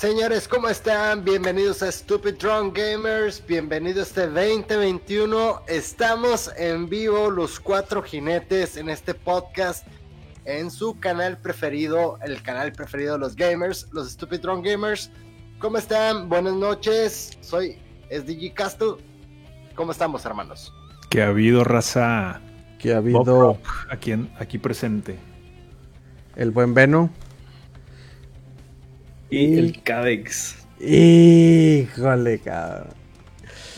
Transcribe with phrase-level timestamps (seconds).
[0.00, 1.26] Señores, ¿cómo están?
[1.26, 5.60] Bienvenidos a Stupid Drunk Gamers, bienvenidos este 2021.
[5.68, 9.86] Estamos en vivo los cuatro jinetes en este podcast
[10.46, 15.10] en su canal preferido, el canal preferido de los gamers, los Stupid Drunk Gamers.
[15.58, 16.30] ¿Cómo están?
[16.30, 17.76] Buenas noches, soy
[18.10, 18.94] SDG Castle.
[19.74, 20.72] ¿Cómo estamos, hermanos?
[21.10, 22.40] Que ha habido raza.
[22.78, 23.58] Que ha habido.
[23.90, 25.18] Aquí, aquí presente.
[26.36, 27.10] El buen Veno.
[29.30, 30.56] Y el Cadex.
[30.80, 32.88] Híjole, cabrón.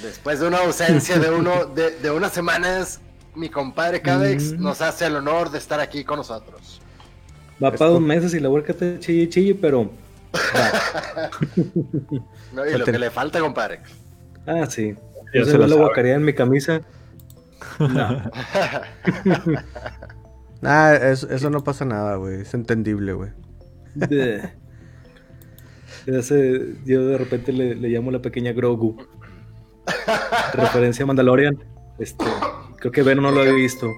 [0.03, 1.67] Después de una ausencia de uno
[2.03, 3.01] de, unas semanas,
[3.35, 4.63] mi compadre Cadex mm.
[4.63, 6.81] nos hace el honor de estar aquí con nosotros.
[7.63, 9.91] Va para dos meses y la huerca te chille chille, pero.
[12.53, 13.81] no, y lo que le falta, compadre.
[14.47, 14.97] Ah, sí.
[15.35, 16.81] Yo se la guacaría en mi camisa.
[17.79, 17.89] No.
[20.61, 22.41] nah, eso, eso no pasa nada, güey.
[22.41, 23.31] Es entendible, güey
[26.07, 28.97] yo de repente le, llamo la pequeña Grogu.
[30.55, 31.63] Referencia a Mandalorian.
[31.99, 32.25] Este,
[32.77, 33.91] creo que Ben no lo había visto.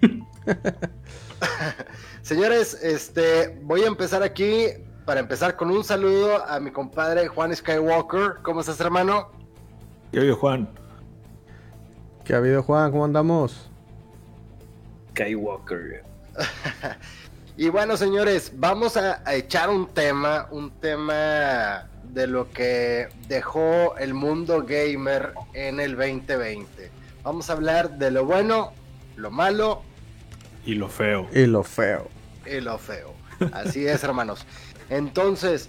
[2.22, 4.66] Señores, este, voy a empezar aquí
[5.04, 8.36] para empezar con un saludo a mi compadre Juan Skywalker.
[8.42, 9.30] ¿Cómo estás, hermano?
[10.12, 10.68] ¿Qué ha habido, Juan?
[12.24, 12.92] ¿Qué ha habido, Juan?
[12.92, 13.68] ¿Cómo andamos?
[15.10, 16.04] Skywalker.
[17.56, 24.14] Y bueno, señores, vamos a, echar un tema, un tema de lo que dejó el
[24.14, 26.90] mundo gamer en el 2020.
[27.22, 28.72] Vamos a hablar de lo bueno,
[29.16, 29.82] lo malo
[30.64, 31.28] y lo feo.
[31.32, 32.08] Y lo feo.
[32.46, 33.14] Y lo feo.
[33.52, 34.46] Así es, hermanos.
[34.88, 35.68] Entonces,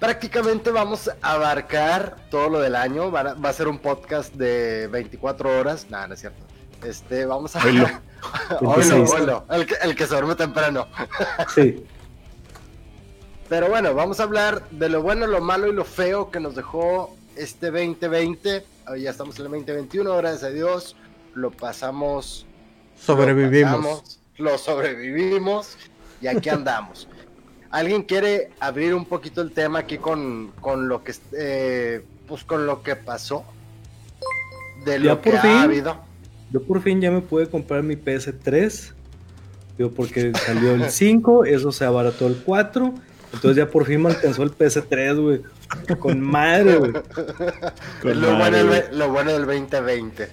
[0.00, 3.10] prácticamente vamos a abarcar todo lo del año.
[3.10, 5.86] Va a, ser un podcast de 24 horas.
[5.90, 6.42] Nada, no es cierto.
[6.84, 7.60] Este, vamos a.
[9.50, 10.86] El, que, el que se duerme temprano.
[11.54, 11.84] sí.
[13.48, 16.54] Pero bueno, vamos a hablar de lo bueno, lo malo y lo feo que nos
[16.54, 18.64] dejó este 2020.
[18.98, 20.96] Ya estamos en el 2021, gracias a Dios.
[21.34, 22.46] Lo pasamos.
[22.98, 24.18] Sobrevivimos.
[24.38, 25.76] Lo, sobrevivimos
[26.20, 27.08] y aquí andamos.
[27.70, 32.66] ¿Alguien quiere abrir un poquito el tema aquí con, con lo que eh, pues con
[32.66, 33.44] lo que pasó?
[34.84, 35.98] De lo que ha habido.
[36.54, 38.92] Yo por fin ya me pude comprar mi PS3.
[39.76, 42.94] Digo, porque salió el 5, eso se abarató el 4.
[43.32, 45.40] Entonces ya por fin me alcanzó el PS3, güey.
[45.98, 46.92] Con madre, güey.
[48.04, 48.56] Lo, bueno
[48.92, 50.28] lo, bueno del 2020.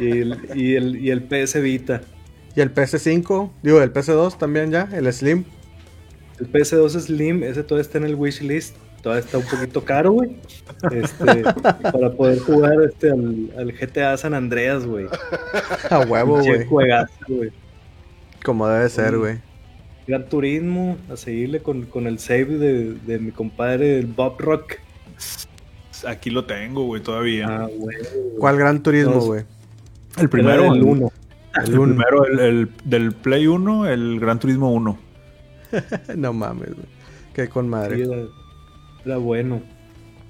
[0.00, 2.00] Y el, y, el, y el PS Vita.
[2.56, 3.50] ¿Y el PS5?
[3.62, 5.44] Digo, el PS2 también ya, el Slim.
[6.40, 10.36] El PS2 Slim, ese todavía está en el wishlist todavía está un poquito caro, güey.
[10.92, 11.42] Este,
[11.92, 15.06] para poder jugar este al, GTA San Andreas, güey.
[15.90, 16.64] A huevo, güey.
[16.64, 17.52] güey.
[18.44, 19.38] Como debe ser, güey.
[20.06, 24.74] Gran Turismo, a seguirle con, el save de, mi compadre, el Bob Rock.
[26.06, 27.46] Aquí lo tengo, güey, todavía.
[27.48, 27.96] Ah, güey.
[28.38, 29.44] ¿Cuál Gran Turismo, güey?
[30.18, 31.12] El primero, el 1.
[31.54, 34.98] El, primero, el, del Play 1, el Gran Turismo 1.
[36.16, 36.86] no mames, güey.
[37.34, 38.06] Qué con madre.
[39.04, 39.62] Era bueno.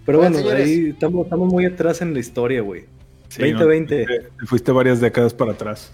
[0.04, 2.86] Pero bueno, ahí estamos, estamos muy atrás en la historia, güey.
[3.38, 4.06] 2020.
[4.46, 5.90] fuiste, varias décadas para atrás.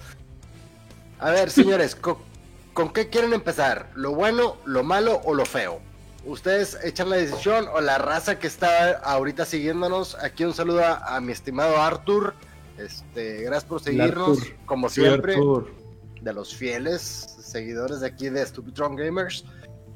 [1.18, 3.90] A ver, señores, ¿con, qué quieren empezar?
[3.94, 5.80] ¿Lo bueno, lo malo o lo feo?
[6.24, 10.16] Ustedes echan la decisión o la raza que está ahorita siguiéndonos.
[10.22, 12.34] Aquí un saludo a, mi estimado Arthur.
[12.78, 15.36] Este, gracias por seguirnos, como siempre.
[16.20, 19.44] de los fieles seguidores de aquí de Stupid Gamers.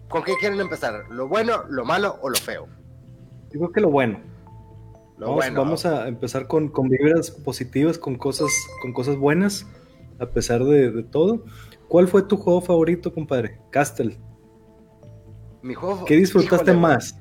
[0.08, 1.04] ¿Con qué quieren empezar?
[1.10, 2.68] ¿Lo bueno, lo malo o lo feo?
[3.52, 4.20] Yo creo que lo bueno.
[5.18, 5.60] Lo vamos, bueno.
[5.62, 8.50] Vamos a empezar con, con vibras positivas, con cosas,
[8.80, 9.66] con cosas buenas,
[10.18, 11.44] a pesar de, todo.
[11.88, 13.60] ¿Cuál fue tu juego favorito, compadre?
[13.70, 14.18] Castle.
[15.60, 16.04] Mi juego.
[16.04, 17.18] ¿Qué disfrutaste más?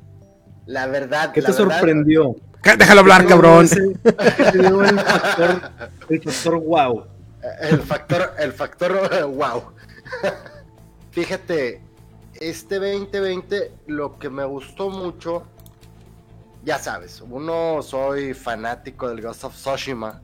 [0.66, 1.34] La verdad.
[1.34, 2.36] ¿Qué te sorprendió?
[2.64, 3.68] Déjalo hablar, cabrón.
[3.72, 5.72] el, factor,
[6.10, 7.06] el factor wow.
[7.62, 9.64] El factor, el factor wow.
[11.12, 11.82] Fíjate,
[12.40, 15.44] este 2020 lo que me gustó mucho,
[16.64, 20.22] ya sabes, uno soy fanático del Ghost of Tsushima,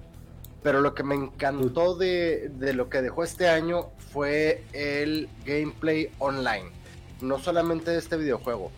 [0.61, 6.71] pero lo que me encantó de, lo que dejó este año fue el gameplay online,
[7.21, 8.71] no solamente de este videojuego.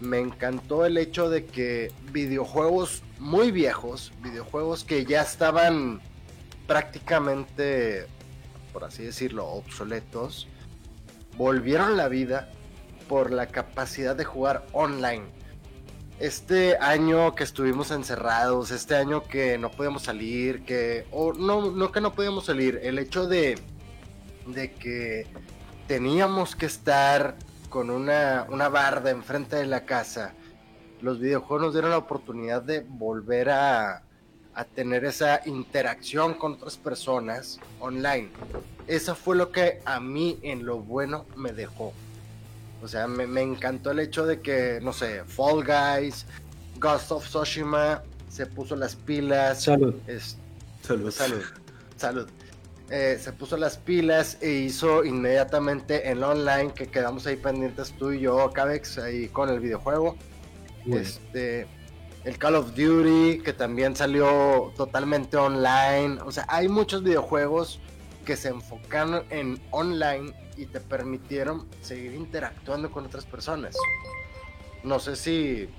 [0.00, 6.02] Me encantó el hecho de que videojuegos muy viejos, videojuegos que ya estaban
[6.66, 8.06] prácticamente,
[8.74, 10.48] por así decirlo, obsoletos,
[11.38, 12.50] volvieron la vida
[13.08, 15.35] por la capacidad de jugar online.
[16.18, 21.92] Este año que estuvimos encerrados, este año que no podíamos salir, que, o no, no
[21.92, 23.58] que no podíamos salir, el hecho de,
[24.46, 25.26] de que
[25.86, 27.36] teníamos que estar
[27.68, 30.34] con una, una barda enfrente de la casa
[31.00, 34.02] los videojuegos nos dieron la oportunidad de volver a,
[34.54, 38.30] a tener esa interacción con otras personas online.
[38.86, 41.92] Eso fue lo que a mí en lo bueno me dejó.
[42.82, 46.26] O sea, me, me encantó el hecho de que, no sé, Fall Guys,
[46.78, 49.62] Ghost of Tsushima se puso las pilas.
[49.62, 49.94] Salud.
[50.82, 51.10] salud.
[51.10, 51.42] Salud.
[51.96, 52.28] Salud.
[52.88, 58.12] Eh, se puso las pilas e hizo inmediatamente en online que quedamos ahí pendientes tú
[58.12, 60.16] y yo, Cabex, ahí con el videojuego.
[60.86, 61.66] Este,
[62.24, 66.18] el Call of Duty, que también salió totalmente online.
[66.24, 67.80] O sea, hay muchos videojuegos
[68.26, 73.74] que se enfocaron en online y te permitieron seguir interactuando con otras personas.
[74.82, 75.70] No sé si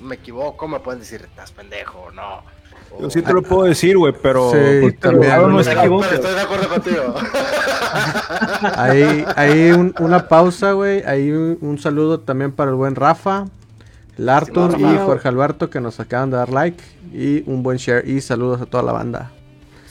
[0.00, 2.42] me equivoco, me pueden decir, estás pendejo o no.
[2.98, 7.14] Yo sí te lo puedo decir, güey, pero sí, también, no estoy de acuerdo contigo.
[8.76, 9.70] Ahí, ahí
[10.00, 11.02] una pausa, güey.
[11.04, 13.46] Ahí un, saludo también para el buen Rafa,
[14.16, 16.82] Larton y Jorge Alberto que nos acaban de dar like.
[17.12, 19.32] Y un buen share y saludos a toda la banda.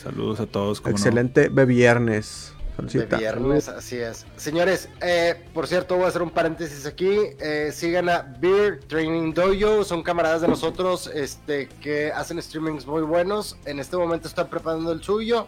[0.08, 0.82] Saludos a todos.
[0.86, 1.66] Excelente no?
[1.66, 2.54] viernes.
[2.78, 4.26] De viernes, así es.
[4.38, 7.12] Señores, eh, por cierto, voy a hacer un paréntesis aquí.
[7.42, 13.02] Eh, sigan a Beer Training Dojo, son camaradas de nosotros este, que hacen streamings muy
[13.02, 13.58] buenos.
[13.66, 15.48] En este momento están preparando el suyo,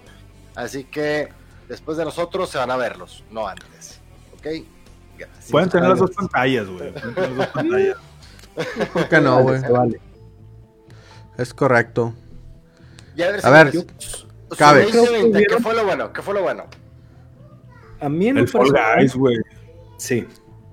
[0.56, 1.30] así que
[1.70, 4.02] después de nosotros se van a verlos, no antes.
[4.34, 4.66] ¿Ok?
[5.52, 6.92] Pueden tener las dos pantallas, güey.
[6.92, 7.98] Pueden tener las dos pantallas.
[8.94, 9.62] ¿Por qué no, güey?
[9.62, 10.02] Vale.
[11.38, 12.14] Es correcto.
[13.44, 13.72] a ver,
[14.58, 14.88] cabe.
[14.88, 16.12] ¿Qué fue lo bueno?
[16.14, 16.66] ¿Qué fue lo bueno?
[18.00, 19.38] A mí en el Fall Guys, güey.
[19.98, 20.26] Sí.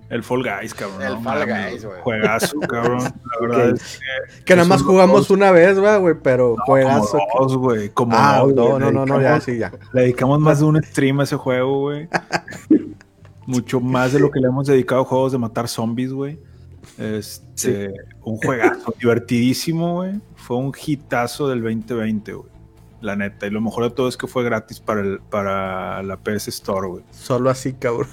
[0.08, 1.02] El Fall Guys, cabrón.
[1.02, 2.00] El Fall Guys, güey.
[2.00, 3.02] Juegazo, cabrón.
[3.02, 4.44] La verdad es que.
[4.44, 7.19] Que nada más jugamos una vez, güey, pero juegazo.
[7.19, 7.88] Como dos, güey.
[7.90, 9.73] Como ah, no, no, no, no, ya, sí, ya.
[9.93, 12.08] Le dedicamos más de un stream a ese juego, güey.
[13.46, 16.38] Mucho más de lo que le hemos dedicado a juegos de matar zombies, güey.
[16.99, 20.20] Este, un juegazo divertidísimo, güey.
[20.37, 22.56] Fue un hitazo del 2020, güey
[23.00, 23.46] la neta.
[23.46, 26.88] Y lo mejor de todo es que fue gratis para, el, para la PS Store,
[26.88, 27.04] güey.
[27.10, 28.08] Solo así, cabrón.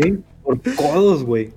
[0.00, 1.52] sí, por codos, güey.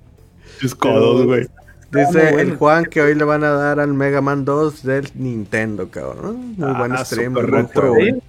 [0.62, 1.46] Es codos, güey.
[1.90, 5.88] Dice el Juan que hoy le van a dar al Mega Man 2 del Nintendo,
[5.90, 6.54] cabrón.
[6.56, 8.22] Muy buen ah, stream, güey.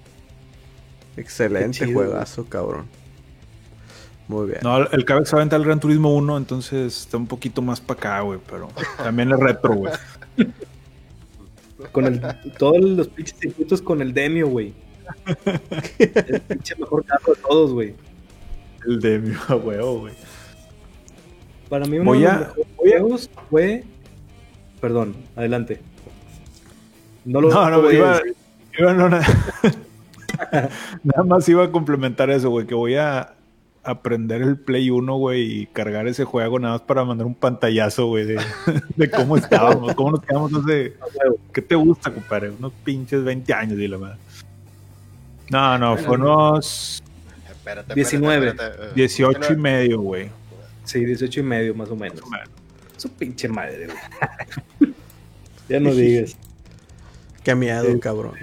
[1.16, 2.86] Excelente juegazo, cabrón.
[4.28, 4.60] Muy bien.
[4.62, 7.98] No, el cabeza va a el Gran Turismo 1, entonces está un poquito más para
[7.98, 9.92] acá, güey, pero también es retro, güey.
[11.92, 12.20] Con el,
[12.58, 14.72] todos los pinches circuitos con el Demio, güey.
[16.06, 17.94] el pinche mejor carro de todos, güey.
[18.86, 20.14] El Demio, a huevo, güey.
[21.68, 23.84] Para mí uno de los mejores juegos fue...
[24.80, 25.80] Perdón, adelante.
[27.24, 28.20] No lo no, no, iba,
[28.78, 29.26] iba no, nada.
[31.04, 33.34] nada más iba a complementar eso, güey, que voy a
[33.82, 38.06] aprender el Play 1, güey, y cargar ese juego nada más para mandar un pantallazo,
[38.06, 38.40] güey, de,
[38.96, 40.94] de, cómo estábamos, cómo nos quedamos, no sé.
[41.52, 42.50] ¿Qué te gusta, compadre?
[42.50, 44.18] Unos pinches 20 años, y la madre.
[45.50, 47.02] No, no, fue unos...
[47.50, 48.54] Espérate, 19.
[48.94, 50.30] 18 y medio, güey.
[50.84, 52.20] Sí, 18 y medio, más o menos.
[52.96, 54.94] Su pinche madre, güey.
[55.68, 56.36] ya no digas.
[57.42, 58.34] Qué miedo, cabrón.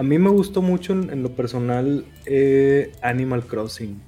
[0.00, 4.00] A mí me gustó mucho en, lo personal eh, Animal Crossing.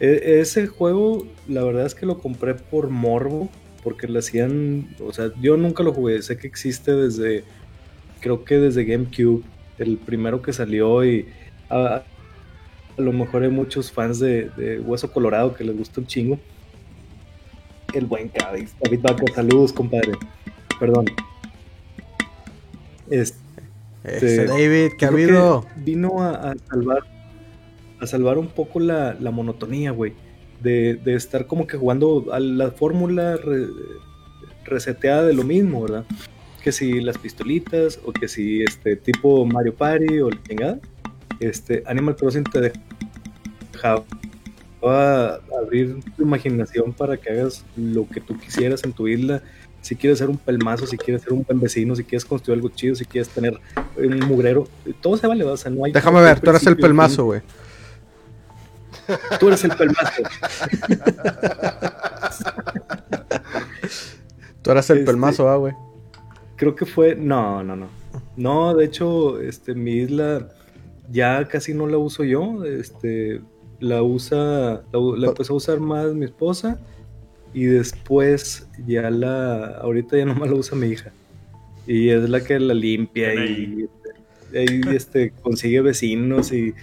[0.00, 3.48] E, ese juego, la verdad es que lo compré por morbo,
[3.82, 7.44] porque le hacían, o sea, yo nunca lo jugué, sé que existe desde,
[8.20, 9.44] creo que desde GameCube,
[9.78, 11.26] el primero que salió y
[11.70, 12.02] a,
[12.98, 16.38] lo mejor hay muchos fans de, Hueso Colorado que les gusta un chingo.
[17.94, 20.12] El buen David, David saludos, compadre.
[20.78, 21.06] Perdón.
[23.08, 23.47] Este,
[24.10, 25.66] este, David, ¿qué ha habido?
[25.76, 27.04] vino a, salvar
[28.00, 30.14] a salvar un poco la, monotonía, güey.
[30.60, 33.38] De, estar como que jugando a la fórmula
[34.64, 36.04] reseteada de lo mismo, ¿verdad?
[36.62, 40.78] Que si las pistolitas, o que si este tipo Mario Party, o la
[41.40, 42.72] Este, Animal Crossing te
[43.72, 44.04] dejaba
[45.62, 49.42] abrir tu imaginación para que hagas lo que tú quisieras en tu isla
[49.80, 52.68] si quieres ser un pelmazo, si quieres ser un buen vecino, si quieres construir algo
[52.70, 53.58] chido, si quieres tener
[53.96, 54.66] un mugrero,
[55.00, 55.92] todo se vale, o sea, no hay...
[55.92, 57.40] Déjame ver, tú eres el pelmazo, güey.
[59.40, 60.22] Tú eres el pelmazo.
[64.62, 65.72] tú eras el este, pelmazo, ah, güey.
[66.56, 67.88] Creo que fue, no, no, no.
[68.36, 70.48] No, de hecho, este, mi isla
[71.10, 73.40] ya casi no la uso yo, este,
[73.80, 76.78] la usa, la, la empezó a usar más mi esposa
[77.54, 81.12] y después ya la, ahorita ya nomás la usa mi hija.
[81.86, 83.88] Y es la que la limpia y,
[84.52, 86.74] este, consigue vecinos y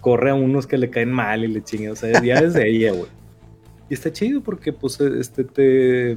[0.00, 1.92] corre a unos que le caen mal y le chinga.
[1.92, 3.10] O sea, ya es de ella, güey.
[3.88, 6.16] y está chido porque pues este te,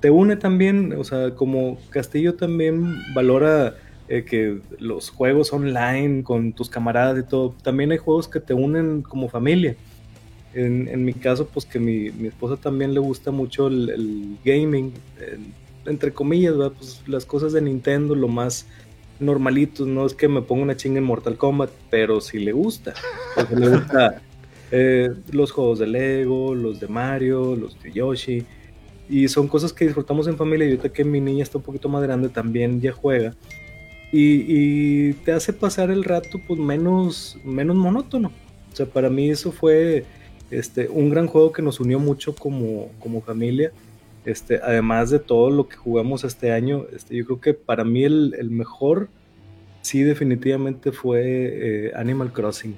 [0.00, 3.74] te une también, o sea, como Castillo también valora
[4.06, 8.52] eh, que los juegos online con tus camaradas y todo, también hay juegos que te
[8.52, 9.76] unen como familia.
[10.54, 14.92] En, mi caso, pues que mi, mi, esposa también le gusta mucho el, gaming,
[15.86, 18.66] entre comillas, pues las cosas de Nintendo, lo más
[19.20, 22.94] normalitos, no es que me ponga una chinga en Mortal Kombat, pero si le gusta.
[23.56, 24.22] le gusta
[24.70, 28.44] eh, los juegos de Lego, los de Mario, los de Yoshi.
[29.08, 30.66] Y son cosas que disfrutamos en familia.
[30.66, 33.34] Y ahorita que mi niña está un poquito más grande, también ya juega.
[34.12, 38.30] Y, te hace pasar el rato pues menos, menos monótono.
[38.72, 40.04] O sea, para mí eso fue
[40.58, 43.72] este, un gran juego que nos unió mucho como, como familia.
[44.24, 48.04] Este, además de todo lo que jugamos este año, este, yo creo que para mí
[48.04, 49.08] el, el mejor,
[49.82, 52.74] sí, definitivamente fue eh, Animal Crossing.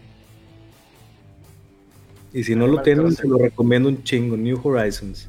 [2.32, 5.28] Y si no lo tienen, se lo recomiendo un chingo, New Horizons.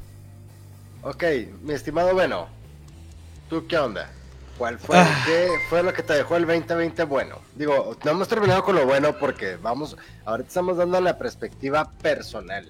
[1.02, 1.24] Ok,
[1.62, 2.48] mi estimado Bueno,
[3.48, 4.10] ¿tú qué onda?
[4.58, 5.22] ¿Cuál fue, ah.
[5.24, 7.36] qué fue lo que te dejó el 2020 bueno?
[7.54, 12.68] Digo, no hemos terminado con lo bueno porque vamos, ahorita estamos dando la perspectiva personal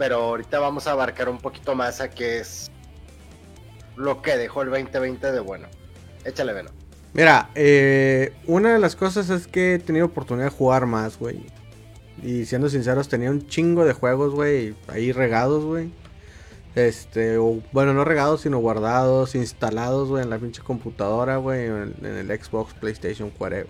[0.00, 2.70] pero ahorita vamos a abarcar un poquito más a qué es
[3.96, 5.68] lo que dejó el 2020 de bueno.
[6.24, 6.70] Échale, Veno.
[7.12, 11.44] Mira, eh, una de las cosas es que he tenido oportunidad de jugar más, güey.
[12.22, 15.90] Y siendo sinceros, tenía un chingo de juegos, güey, ahí regados, güey.
[16.74, 17.36] Este,
[17.72, 22.74] bueno, no regados, sino guardados, instalados, güey, en la pinche computadora, güey, en, el Xbox,
[22.74, 23.68] PlayStation, whatever.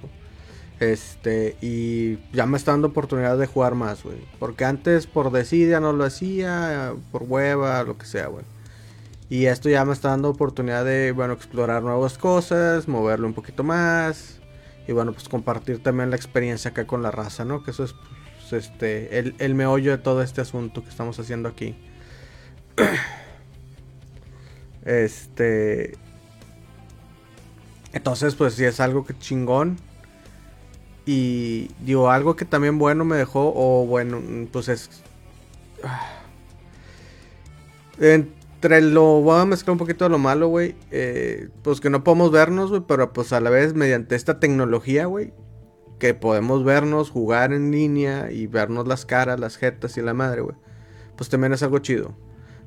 [0.80, 4.18] Este, y ya me está dando oportunidad de jugar más, güey.
[4.38, 8.44] Porque antes por desidia no lo hacía, por hueva, lo que sea, güey.
[9.30, 13.62] Y esto ya me está dando oportunidad de, bueno, explorar nuevas cosas, moverlo un poquito
[13.64, 14.40] más.
[14.88, 17.62] Y bueno, pues compartir también la experiencia acá con la raza, ¿no?
[17.62, 17.94] Que eso es,
[18.50, 21.76] pues, este, el, el meollo de todo este asunto que estamos haciendo aquí.
[24.84, 25.96] Este...
[27.92, 29.76] Entonces, pues sí es algo que chingón.
[31.06, 34.20] Y digo, algo que también bueno me dejó, o bueno,
[34.52, 35.02] pues es...
[37.98, 40.76] Entre lo, voy a mezclar un poquito de lo malo, güey.
[40.90, 45.06] Eh, pues que no podemos vernos, güey, pero pues a la vez mediante esta tecnología,
[45.06, 45.32] güey.
[45.98, 50.42] Que podemos vernos, jugar en línea y vernos las caras, las jetas y la madre,
[50.42, 50.56] güey.
[51.16, 52.14] Pues también es algo chido.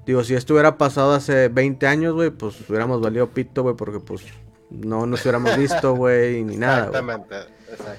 [0.05, 3.99] Digo, si esto hubiera pasado hace 20 años, güey, pues hubiéramos valido pito, güey, porque
[3.99, 4.23] pues
[4.69, 6.87] no nos hubiéramos visto, güey, ni nada.
[6.87, 7.35] Exactamente.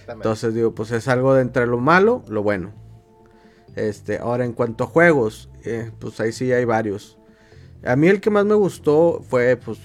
[0.08, 2.72] Entonces digo, pues es algo de entre lo malo, lo bueno.
[3.76, 7.18] Este, ahora en cuanto a juegos, eh, pues ahí sí hay varios.
[7.84, 9.78] A mí el que más me gustó fue, pues,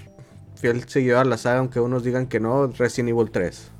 [0.55, 3.71] fiel seguidor a la saga, aunque unos digan que no, Resident Evil 3.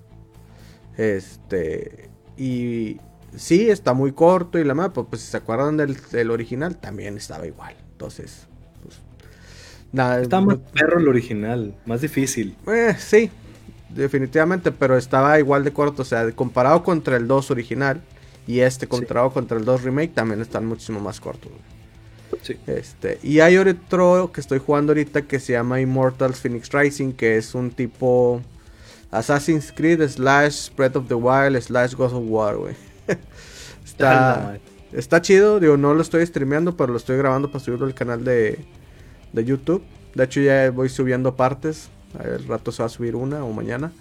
[0.98, 3.00] Este, y
[3.36, 7.46] sí, está muy corto y la mapa, pues si se acuerdan del, original, también estaba
[7.46, 7.75] igual.
[7.99, 8.47] Entonces,
[8.81, 8.95] pues,
[9.91, 10.21] nada.
[10.21, 12.55] Está más perro el original, más difícil.
[12.65, 13.29] Eh, sí,
[13.89, 16.03] definitivamente, pero estaba igual de corto.
[16.03, 18.01] O sea, comparado contra el 2 original
[18.47, 21.51] y este comparado contra el 2 remake, también están muchísimo más cortos.
[22.41, 22.55] Sí.
[22.67, 27.35] Este, y hay otro que estoy jugando ahorita que se llama Immortals Phoenix Rising, que
[27.35, 28.41] es un tipo
[29.11, 32.75] Assassin's Creed slash Breath of the Wild slash Ghost of War, güey.
[33.83, 34.57] está,
[34.93, 38.24] está chido, digo, no lo estoy streameando, pero lo estoy grabando para subirlo al canal
[38.24, 38.60] de,
[39.34, 39.84] de YouTube.
[40.15, 41.89] De hecho ya voy subiendo partes.
[42.24, 43.91] El rato se va a subir una o mañana.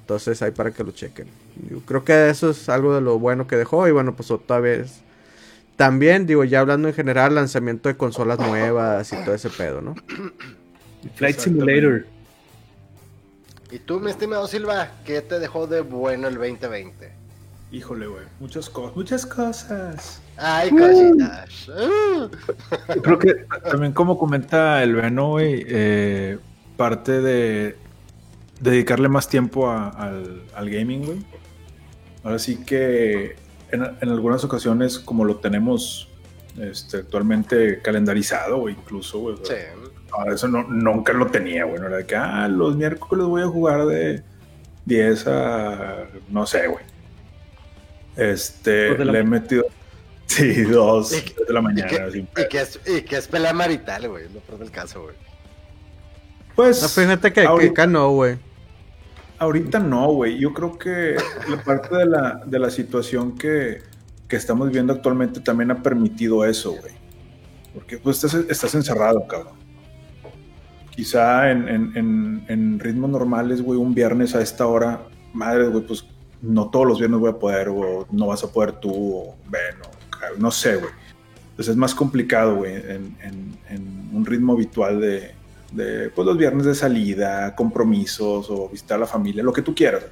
[0.00, 1.28] Entonces ahí para que lo chequen.
[1.70, 3.86] Yo creo que eso es algo de lo bueno que dejó.
[3.88, 5.00] Y bueno, pues otra vez.
[5.76, 9.94] También, digo, ya hablando en general, lanzamiento de consolas nuevas y todo ese pedo, ¿no?
[11.16, 12.06] Flight Simulator.
[13.70, 17.21] ¿Y tú, mi estimado Silva, qué te dejó de bueno el 2020?
[17.72, 20.20] Híjole, güey, muchas cosas, muchas cosas.
[20.36, 21.70] Ay, cositas.
[23.02, 26.38] creo que también como comenta el Veno, güey, eh,
[26.76, 27.76] parte de
[28.60, 31.18] dedicarle más tiempo al, gaming, güey.
[32.22, 33.36] Ahora sí que
[33.70, 36.10] en, algunas ocasiones, como lo tenemos
[36.58, 39.36] este, actualmente calendarizado, o incluso, güey.
[39.44, 39.54] Sí.
[40.30, 41.80] eso no, nunca lo tenía, güey.
[41.80, 44.22] era de que, ah, los miércoles voy a jugar de
[44.84, 46.91] 10 a, no sé, güey.
[48.16, 49.64] Este, le he metido,
[50.26, 51.90] sí, dos de la mañana.
[52.14, 55.14] Y que, es, y que es pelea marital, güey, lo peor del caso, güey.
[56.54, 56.82] Pues.
[56.82, 58.36] No, fíjate que, ahorita, no, güey.
[59.38, 60.38] Ahorita no, güey.
[60.38, 61.16] Yo creo que
[61.48, 63.80] la parte de la, de la situación que,
[64.28, 66.92] que, estamos viviendo actualmente también ha permitido eso, güey.
[67.74, 69.54] Porque pues estás, estás encerrado, cabrón.
[70.90, 75.00] Quizá en, en, en, ritmos normales, güey, un viernes a esta hora,
[75.32, 76.04] madre, güey, pues
[76.42, 79.76] no todos los viernes voy a poder, o no vas a poder tú, o ven,
[79.82, 80.90] o no sé, güey.
[81.56, 83.52] pues es más complicado, güey, en,
[84.12, 85.30] un ritmo habitual de,
[85.72, 89.74] de pues, los viernes de salida, compromisos o visitar a la familia, lo que tú
[89.74, 90.04] quieras.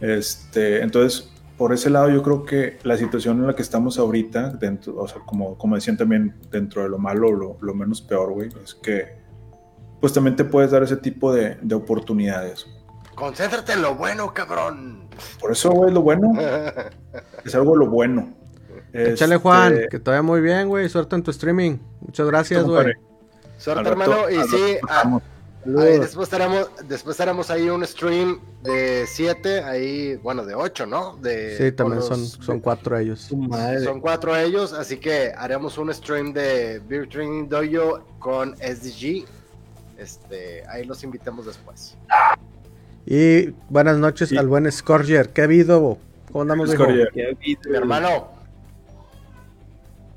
[0.00, 4.50] Este, entonces, por ese lado yo creo que la situación en la que estamos ahorita,
[4.50, 8.32] dentro, o sea, como, como decían también, dentro de lo malo, lo, lo menos peor,
[8.32, 9.16] güey, es que
[10.00, 12.66] pues también te puedes dar ese tipo de oportunidades.
[13.18, 15.08] Concéntrate en lo bueno, cabrón.
[15.40, 16.32] Por eso, güey, lo bueno.
[17.44, 18.32] es algo lo bueno.
[18.92, 20.88] Échale, Juan, este, que te vaya muy bien, güey.
[20.88, 21.78] Suerte en tu streaming.
[22.00, 22.94] Muchas gracias, güey.
[23.58, 24.30] Suerte, hermano.
[24.30, 24.78] Y sí,
[25.66, 31.16] Ahí después haremos, después haremos ahí un stream de 7, ahí, bueno, de 8, ¿no?
[31.16, 33.20] De, sí, también son, son cuatro ellos.
[33.20, 39.26] Son cuatro ellos, así que haremos un stream de Beer Training Dojo con SDG.
[39.98, 41.96] Este, ahí los invitamos después.
[43.10, 45.30] Y buenas noches al buen Scorger.
[45.30, 45.96] ¿Qué ha habido?
[46.30, 47.08] ¿Cómo andamos, Scorger?
[47.14, 48.28] Mi hermano.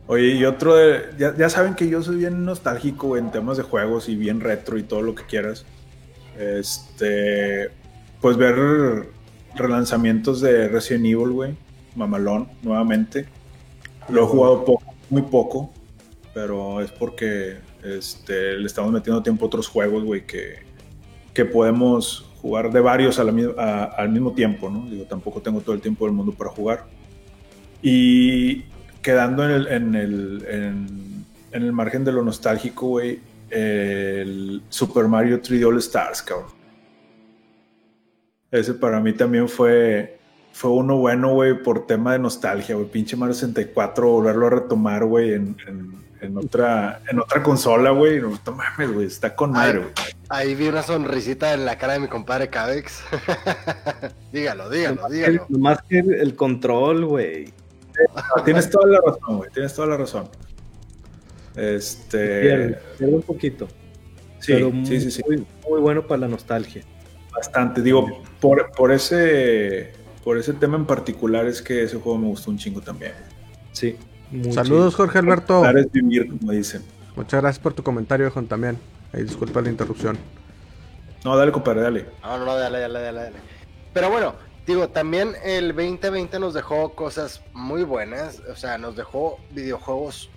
[0.07, 4.09] Oye, y otro de, ya, saben que yo soy bien nostálgico en temas de juegos
[4.09, 5.65] y bien retro y todo lo que quieras.
[6.37, 7.69] Este,
[8.19, 9.07] pues ver
[9.55, 11.55] relanzamientos de Resident Evil, güey,
[11.95, 13.25] mamalón, nuevamente.
[14.09, 15.71] Lo he jugado poco, muy poco,
[16.33, 20.57] pero es porque este, le estamos metiendo tiempo a otros juegos, güey, que,
[21.33, 24.89] que podemos jugar de varios al mismo tiempo, ¿no?
[24.89, 26.85] Digo, tampoco tengo todo el tiempo del mundo para jugar.
[27.81, 28.63] Y
[29.01, 30.45] quedando en el, en el,
[31.51, 36.49] en, el margen de lo nostálgico, güey, el Super Mario 3D All Stars, cabrón.
[38.49, 40.19] Ese para mí también fue,
[40.51, 42.87] fue uno bueno, güey, por tema de nostalgia, güey.
[42.87, 45.93] Pinche Mario 64, volverlo a retomar, güey, en, en,
[46.37, 48.19] otra, en otra consola, güey.
[48.19, 49.87] No, mames, güey, está con madre,
[50.29, 53.03] Ahí vi una sonrisita en la cara de mi compadre Cabex.
[54.31, 55.45] dígalo, dígalo, dígalo.
[55.49, 57.53] Más que el control, güey
[58.45, 59.49] tienes toda la razón, güey.
[59.51, 60.29] Tienes toda la razón.
[61.55, 62.41] Este.
[62.41, 63.67] Pierde, un poquito.
[64.39, 64.53] Sí,
[64.85, 66.83] sí, sí, muy, bueno para la nostalgia.
[67.31, 67.81] Bastante.
[67.81, 69.93] Digo, por, por, ese.
[70.23, 73.13] Por ese tema en particular es que ese juego me gustó un chingo también.
[73.71, 73.97] Sí.
[74.51, 75.65] Saludos, Jorge Alberto.
[75.69, 76.83] Es vivir, como dicen.
[77.15, 78.77] Muchas gracias por tu comentario, Juan, también.
[79.13, 80.17] Ahí disculpa la interrupción.
[81.23, 82.05] No, dale, compadre, dale.
[82.23, 83.35] No, no, dale, dale, dale, dale.
[83.93, 84.33] Pero bueno,
[84.65, 90.29] Digo, también el 2020 nos dejó cosas muy buenas, o sea, nos dejó videojuegos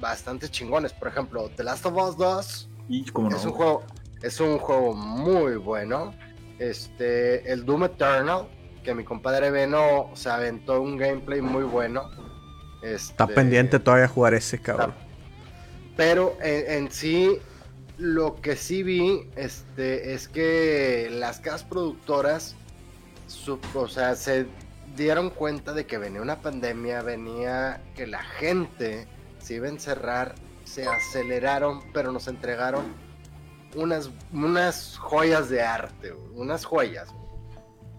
[0.00, 0.94] bastante chingones.
[0.94, 3.82] Por ejemplo, The Last of Us 2 es un juego
[4.22, 6.14] es un juego muy bueno.
[6.58, 8.48] Este, el Doom Eternal,
[8.82, 12.10] que mi compadre Beno se aventó un gameplay muy bueno.
[12.82, 14.94] Está este, pendiente todavía jugar ese cabrón.
[15.96, 17.38] Pero en, en, sí,
[17.96, 22.54] lo que sí vi este, es que las casas productoras
[23.74, 24.46] o sea, se
[24.96, 29.06] dieron cuenta de que venía una pandemia, venía que la gente
[29.38, 32.84] se iba a encerrar, se aceleraron, pero nos entregaron
[33.74, 37.08] unas, unas joyas de arte, unas joyas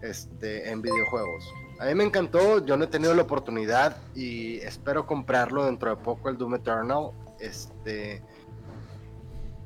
[0.02, 1.44] este, en videojuegos.
[1.80, 5.96] A mí me encantó, yo no he tenido la oportunidad y espero comprarlo dentro de
[5.96, 7.12] poco, el Doom Eternal.
[7.38, 8.22] Este.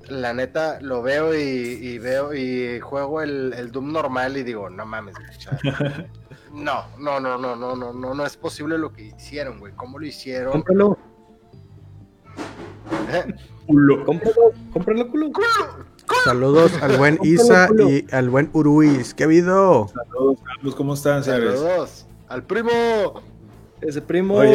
[0.09, 5.17] La neta, lo veo y, veo y juego el, Doom normal y digo, no mames.
[6.53, 9.73] No, no, no, no, no, no, no, no es posible lo que hicieron, güey.
[9.73, 10.53] ¿Cómo lo hicieron?
[10.53, 10.97] Cómpralo.
[13.11, 13.35] ¿Eh?
[13.67, 14.05] Culo.
[14.05, 15.29] Cómpralo, cómpralo, culo.
[16.25, 19.15] Saludos al buen Isa y al buen Uruiz.
[19.15, 19.89] ¿Qué ha habido?
[19.89, 21.25] Saludos, ¿cómo están?
[21.25, 22.04] Saludos.
[22.35, 23.23] Al primo.
[23.81, 24.41] Ese primo.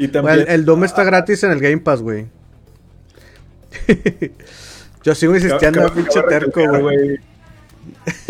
[0.00, 0.44] Y también...
[0.46, 2.28] el, Doom está gratis en el Game Pass, güey.
[5.02, 7.18] Yo sigo insistiendo a pinche terco, güey.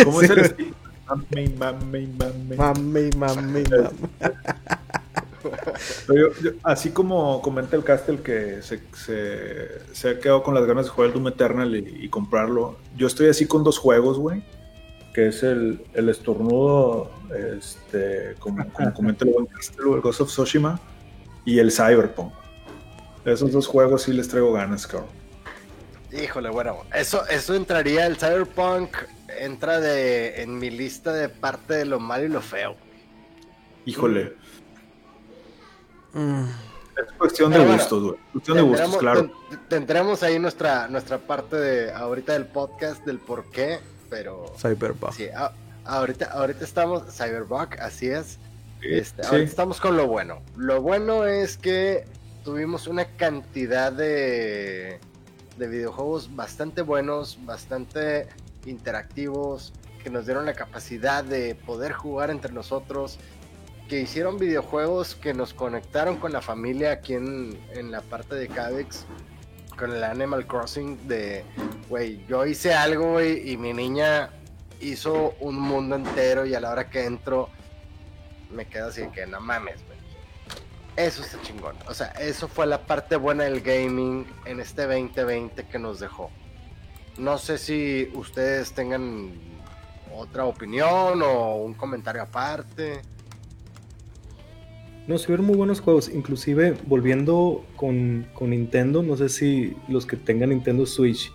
[0.03, 0.75] ¿Cómo es el
[1.07, 2.57] Mami, mami, mami.
[2.57, 3.65] Mami, mami,
[6.63, 10.91] así como comenta el Castle que se, se, se, ha quedado con las ganas de
[10.91, 14.43] jugar el Doom Eternal y, comprarlo, yo estoy así con dos juegos, güey.
[15.15, 17.11] Que es el, el estornudo,
[17.57, 20.81] este, como, como comenta el buen Castle, el Ghost of Tsushima
[21.45, 22.33] y el Cyberpunk.
[23.25, 25.09] Esos dos juegos sí les traigo ganas, cabrón.
[26.13, 28.97] Híjole, bueno, eso, eso entraría, el Cyberpunk
[29.39, 32.77] entra de, en mi lista de parte de lo malo y lo feo.
[33.85, 34.35] Híjole.
[36.13, 36.45] Mm.
[36.97, 38.17] Es cuestión de gustos, güey.
[38.33, 39.31] Cuestión de gustos, claro.
[39.69, 44.53] tendremos ahí nuestra, nuestra parte de ahorita del podcast del por qué, pero.
[44.57, 45.13] Cyberpunk.
[45.13, 45.29] Sí,
[45.85, 47.05] ahorita, ahorita estamos.
[47.15, 48.39] Cyberpunk, así es.
[48.83, 50.41] Este, ahora estamos con lo bueno.
[50.57, 52.05] Lo bueno es que
[52.45, 55.01] tuvimos una cantidad de,
[55.57, 58.29] de videojuegos bastante buenos, bastante
[58.67, 63.19] interactivos, que nos dieron la capacidad de poder jugar entre nosotros.
[63.89, 68.47] que hicieron videojuegos que nos conectaron con la familia aquí en, en la parte de
[68.47, 69.05] Cadex,
[69.79, 71.45] con el Animal Crossing de,
[71.89, 74.31] güey, yo hice algo, güey, y mi niña
[74.81, 77.49] hizo un mundo entero y a la hora que entro
[78.51, 79.99] me quedo así que no mames, güey.
[80.97, 81.77] Eso está chingón.
[81.87, 86.31] O sea, eso fue la parte buena del gaming en este 2020 que nos dejó.
[87.17, 89.33] No sé si ustedes tengan
[90.15, 93.03] otra opinión o un comentario aparte.
[95.09, 96.11] No, se vieron muy buenos juegos.
[96.15, 101.33] Inclusive, volviendo con, con, Nintendo, no sé si los que tengan Nintendo Switch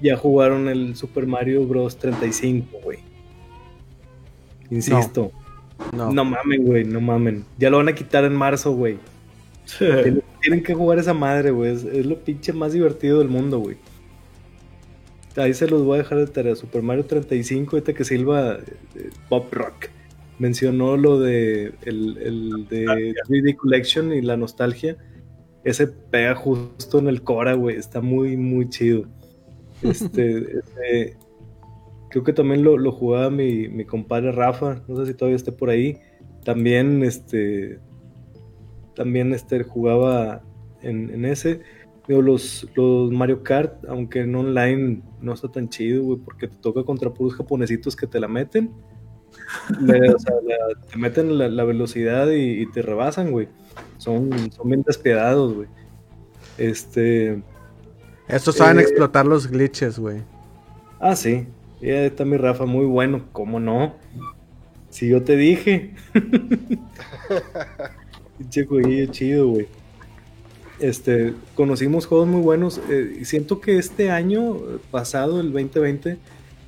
[0.00, 1.98] ya jugaron el Super Mario Bros.
[1.98, 3.00] 35, güey.
[4.70, 5.30] Insisto.
[5.92, 6.10] No.
[6.10, 6.24] no.
[6.24, 7.44] mamen, güey, no mamen.
[7.58, 8.96] Ya lo van a quitar en marzo, güey.
[10.40, 11.72] Tienen, que jugar esa madre, güey.
[11.72, 13.76] Es, lo pinche más divertido del mundo, güey.
[15.36, 16.56] Ahí se los voy a dejar de tarea.
[16.56, 18.56] Super Mario 35, ahorita que Silva
[19.28, 19.90] Pop eh, Rock
[20.38, 24.96] mencionó lo de el, el de 3D Collection y la nostalgia.
[25.64, 27.76] Ese pega justo en el Cora, güey.
[27.76, 29.04] Está muy, muy chido.
[29.82, 31.18] Este, este
[32.08, 35.68] creo que también lo, jugaba mi, mi, compadre Rafa, no sé si todavía esté por
[35.68, 35.98] ahí.
[36.44, 37.78] También, este,
[38.94, 40.42] también este, jugaba
[40.80, 41.60] en, ese.
[42.08, 46.56] Digo, los, los Mario Kart, aunque en online no está tan chido, güey, porque te
[46.56, 48.70] toca contra puros japonesitos que te la meten.
[50.14, 50.34] O sea,
[50.90, 53.48] te meten la, velocidad y, te rebasan, güey.
[53.98, 55.68] Son, son bien despiadados, güey.
[56.58, 57.42] Este.
[58.28, 60.22] Estos saben eh, explotar los glitches, güey.
[60.98, 61.46] Ah, sí.
[61.80, 63.24] Y ahí está mi Rafa, muy bueno.
[63.32, 63.94] ¿Cómo no?
[64.90, 65.94] Si yo te dije.
[68.38, 68.66] Pinche
[69.10, 69.68] chido, güey.
[70.80, 72.80] Este, conocimos juegos muy buenos.
[72.90, 74.56] Eh, siento que este año
[74.90, 76.18] pasado, el 2020,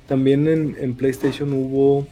[0.07, 2.07] también en, en, PlayStation hubo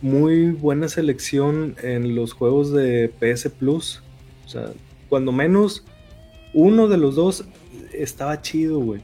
[0.00, 4.02] muy buena selección en los juegos de PS Plus.
[4.46, 4.70] O sea,
[5.08, 5.84] cuando menos
[6.54, 7.44] uno de los dos
[7.92, 9.00] estaba chido, güey.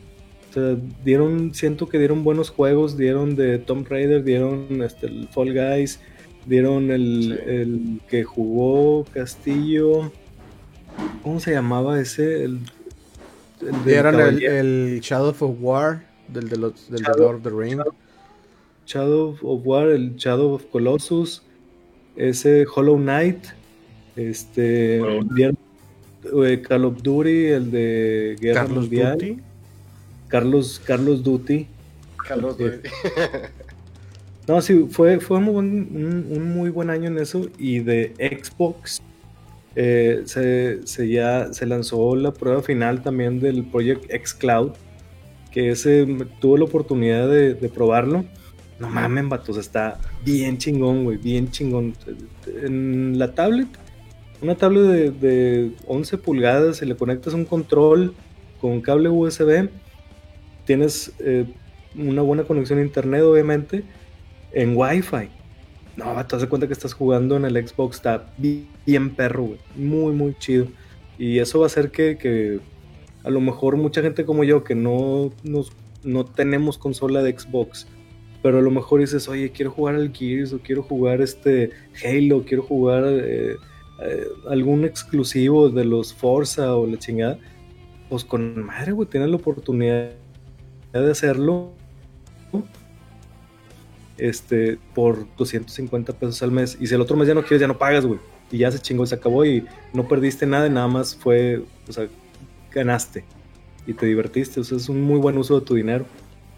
[0.51, 5.29] O sea, dieron, siento que dieron buenos juegos, dieron de Tomb Raider, dieron este, el
[5.29, 5.99] Fall Guys,
[6.47, 10.13] dieron el, que jugó Castillo.
[11.23, 12.45] ¿Cómo se llamaba ese?
[12.45, 12.61] El,
[13.85, 17.79] dieron el, Shadow of War del, de los, del Lord of the Ring.
[17.79, 17.95] Shadow
[18.95, 21.43] of War, el Shadow of Colossus,
[22.17, 23.47] ese Hollow Knight,
[24.17, 25.03] este,
[25.35, 25.59] dieron
[26.45, 29.19] eh, Call of Duty, el de Guerra Carlos Mundial.
[29.19, 29.39] Duty.
[30.29, 31.67] Carlos, Carlos Duty.
[32.17, 32.89] Carlos eh, Duty.
[34.49, 37.49] no, sí, fue, fue un, muy buen año en eso.
[37.59, 39.03] Y de Xbox
[39.77, 44.73] eh, se, ya se lanzó la prueba final también del Project X Cloud.
[45.53, 46.07] Que ese
[46.41, 48.25] tuvo la oportunidad de, probarlo.
[48.79, 51.95] No mames, vatos, está bien chingón, güey, bien chingón.
[52.63, 53.69] En la tablet
[54.45, 58.15] una tablet de, 11 pulgadas, si le conectas un control
[58.61, 59.71] con cable USB,
[60.67, 61.47] tienes eh,
[61.97, 63.85] una buena conexión a internet, obviamente,
[64.53, 65.31] en Wi-Fi.
[65.97, 69.61] No, te das cuenta que estás jugando en el Xbox, está bien perro, güey.
[69.77, 70.67] Muy, muy chido.
[71.19, 72.61] Y eso va a hacer que,
[73.23, 77.87] a lo mejor mucha gente como yo, que no, nos, no tenemos consola de Xbox,
[78.45, 81.71] pero a lo mejor dices, oye, quiero jugar al Gears o quiero jugar este
[82.05, 83.57] Halo, quiero jugar eh,
[84.03, 87.39] eh, algún exclusivo de los Forza o la chingada,
[88.11, 90.11] pues con madre, güey, tienes la oportunidad
[90.93, 91.73] de hacerlo
[94.19, 96.77] este, por 250 pesos al mes.
[96.79, 98.21] Y si el otro mes ya no quieres, ya no pagas, güey.
[98.51, 102.09] Y ya se chingó se acabó y no perdiste nada, nada más fue, o sea,
[102.71, 103.25] ganaste
[103.87, 104.61] y te divertiste.
[104.61, 106.05] O sea, es un muy buen uso de tu dinero.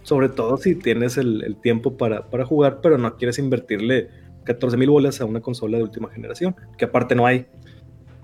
[0.07, 4.09] Sobre todo si tienes el, el tiempo para, para, jugar, pero no quieres invertirle
[4.45, 7.49] 14 mil bolas a una consola de última generación, que aparte no hay,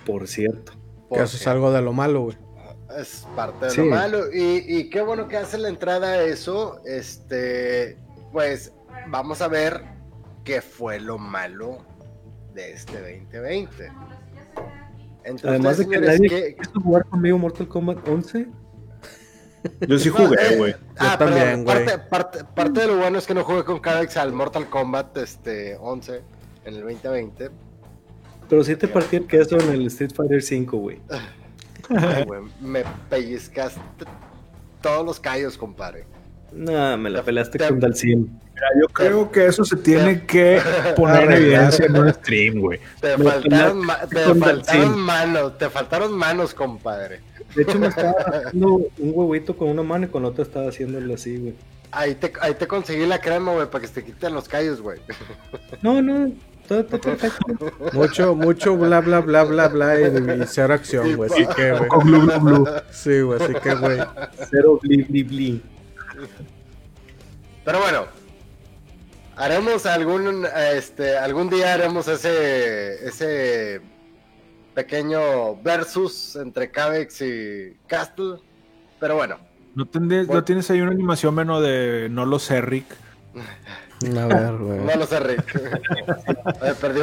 [0.06, 0.74] por cierto.
[1.12, 2.36] Que eso es algo de lo malo, güey.
[2.96, 4.20] Es parte de lo malo.
[4.32, 6.80] Y, qué bueno que hace la entrada a eso.
[6.86, 7.98] Este,
[8.30, 8.72] pues
[9.08, 9.82] vamos a ver
[10.44, 11.78] qué fue lo malo
[12.54, 13.90] de este 2020.
[15.42, 18.61] Además de que nadie quiso jugar conmigo Mortal Kombat 11.
[19.86, 20.74] Yo sí jugué, eh, güey.
[20.98, 21.86] ah, también, güey.
[22.10, 25.76] Parte, parte, de lo bueno es que no jugué con Cadex al Mortal Kombat este,
[25.80, 26.20] 11
[26.64, 27.50] en el 2020.
[28.48, 31.00] Pero sí te partí el queso en el Street Fighter 5, güey.
[32.60, 33.80] me pellizcaste
[34.80, 36.04] todos los callos, compadre.
[36.52, 38.38] No, me la pelaste con Dalcin.
[38.80, 40.60] yo creo que eso se tiene que
[40.96, 42.78] poner en evidencia en un stream, güey.
[43.00, 47.20] Te, faltaron, te faltaron manos, te faltaron manos, compadre.
[47.54, 51.14] De hecho, me estaba haciendo un huevito con una mano y con otra estaba haciéndolo
[51.14, 51.54] así, güey.
[51.90, 54.80] Ahí te, ahí te conseguí la crema, güey, para que se te quiten los callos,
[54.80, 54.98] güey.
[55.82, 56.32] No, no,
[56.66, 57.70] Todo, perfecto.
[57.92, 61.30] Mucho, mucho bla, bla, bla, bla, bla y, cero acción, güey.
[61.30, 62.64] Así que, güey.
[62.90, 63.98] Sí, güey, así que, güey.
[64.50, 65.62] Cero bli, bli, bli.
[67.64, 68.06] Pero bueno,
[69.36, 73.80] haremos algún, este, algún día haremos ese, ese
[74.74, 78.36] pequeño versus entre Cavex y Castle.
[79.00, 79.38] Pero bueno.
[79.74, 79.88] ¿No,
[80.28, 82.86] ¿No tienes ahí una animación menos de no lo sé, Rick?
[84.04, 84.80] A ver, güey.
[84.80, 85.60] No lo sé, Rick.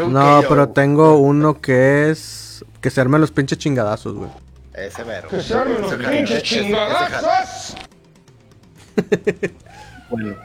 [0.09, 2.65] no, pero tengo uno que es.
[2.81, 4.29] Que se armen los pinches chingadazos, güey.
[4.73, 5.29] Ese mero.
[5.29, 7.77] Que se armen los pinches chingadazos.
[10.09, 10.35] bueno.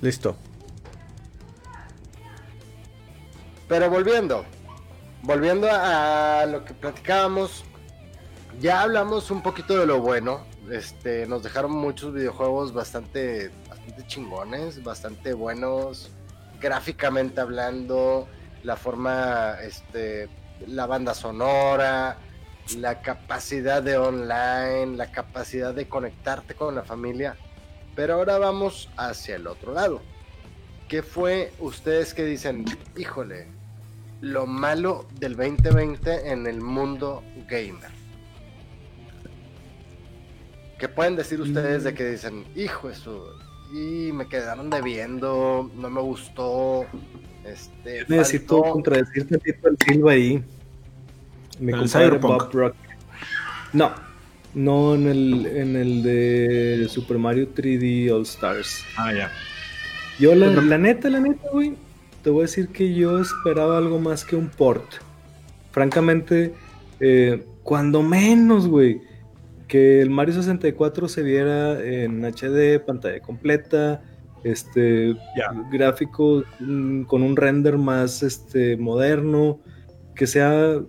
[0.00, 0.36] Listo.
[3.68, 4.44] Pero volviendo.
[5.22, 7.64] Volviendo a lo que platicábamos.
[8.60, 10.46] Ya hablamos un poquito de lo bueno.
[10.70, 13.50] Este, nos dejaron muchos videojuegos bastante
[14.06, 16.10] chingones, bastante buenos,
[16.60, 18.28] gráficamente hablando,
[18.62, 20.28] la forma, este,
[20.66, 22.18] la banda sonora,
[22.76, 27.36] la capacidad de online, la capacidad de conectarte con la familia.
[27.94, 30.00] Pero ahora vamos hacia el otro lado.
[30.88, 32.64] ¿Qué fue ustedes que dicen,
[32.96, 33.57] híjole,
[34.20, 37.90] lo malo del 2020 en el mundo gamer?
[40.78, 41.94] ¿Qué pueden decir ustedes de mm.
[41.94, 43.26] que dicen, hijo, eso,
[43.72, 46.86] y me quedaron debiendo, no me gustó.
[47.44, 50.42] Este, Necesito contradecir tantito el Silva ahí.
[51.58, 52.76] Me Bob Rock.
[53.72, 53.92] No,
[54.54, 58.84] no en el, en el de Super Mario 3D All Stars.
[58.96, 59.32] Ah, ya.
[60.18, 61.74] Yo, la, pues la neta, la neta, güey,
[62.22, 64.84] te voy a decir que yo esperaba algo más que un port.
[65.70, 66.54] Francamente,
[67.00, 69.00] eh, cuando menos, güey
[69.68, 74.02] que el Mario 64 se viera en HD, pantalla completa,
[74.42, 75.14] este
[75.70, 79.60] gráfico mm, con un render más este moderno,
[80.16, 80.80] que sea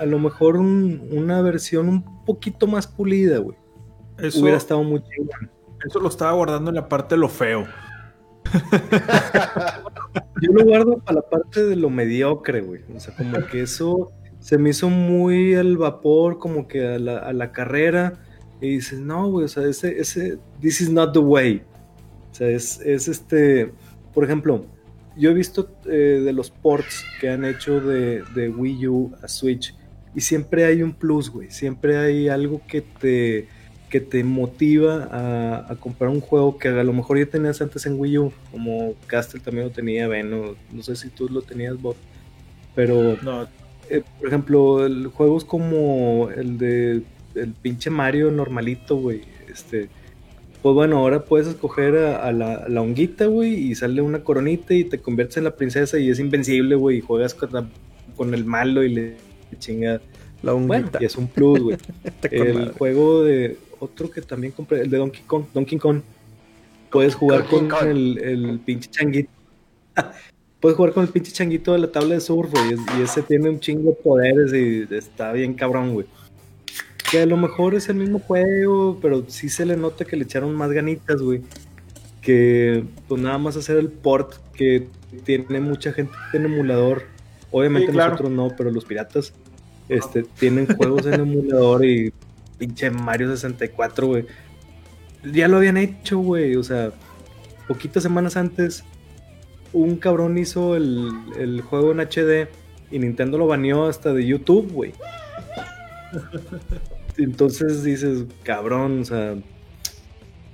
[0.00, 3.56] a lo mejor una versión un poquito más pulida, güey.
[4.18, 5.28] Eso hubiera estado muy chido.
[5.86, 7.66] Eso lo estaba guardando en la parte de lo feo.
[10.42, 12.80] Yo lo guardo para la parte de lo mediocre, güey.
[12.94, 17.52] O sea, como que eso se me hizo muy al vapor, como que a la,
[17.52, 18.14] carrera.
[18.60, 21.62] Y dices, no, güey, o sea, ese, ese, this is not the way.
[22.32, 23.72] O sea, es, este,
[24.12, 24.66] por ejemplo,
[25.16, 29.76] yo he visto eh, de los ports que han hecho de, Wii U a Switch
[30.12, 31.52] y siempre hay un plus, güey.
[31.52, 33.46] Siempre hay algo que te,
[33.92, 38.00] que te motiva a, comprar un juego que a lo mejor ya tenías antes en
[38.00, 41.94] Wii U, como Castle también lo tenía, Ben, no, sé si tú lo tenías, Bob.
[42.74, 43.46] Pero no,
[43.90, 47.02] eh, por ejemplo, el, juegos como el de
[47.34, 49.24] el pinche Mario normalito, güey.
[49.46, 49.90] Este,
[50.62, 54.84] pues bueno, ahora puedes escoger a, la, la, honguita, güey, y sale una coronita y
[54.84, 57.68] te conviertes en la princesa y es invencible, güey, y juegas con,
[58.16, 59.16] con el malo y le,
[59.58, 60.00] chinga
[60.42, 60.98] la honguita.
[60.98, 61.76] y es un plus, güey.
[62.30, 66.02] el juego de otro que también compré, el de Donkey Kong, Donkey Kong.
[66.90, 69.30] Puedes jugar con el, el pinche changuito.
[70.60, 73.50] puedes jugar con el pinche changuito de la tabla de surf, güey, y ese tiene
[73.50, 76.06] un chingo de poderes y está bien cabrón, güey.
[77.10, 80.22] Que a lo mejor es el mismo juego, pero sí se le nota que le
[80.22, 81.42] echaron más ganitas, güey.
[82.20, 84.86] Que pues nada más hacer el port que
[85.24, 87.02] tiene mucha gente en emulador.
[87.50, 89.32] Obviamente nosotros no, pero los piratas
[89.88, 92.12] este, tienen juegos en emulador y
[92.62, 94.24] pinche Mario 64, güey.
[95.24, 96.54] Ya lo habían hecho, güey.
[96.54, 96.92] O sea,
[97.66, 98.84] poquitas semanas antes
[99.72, 102.48] un cabrón hizo el, juego en HD
[102.92, 104.92] y Nintendo lo baneó hasta de YouTube, güey.
[107.18, 109.34] Entonces dices, cabrón, o sea,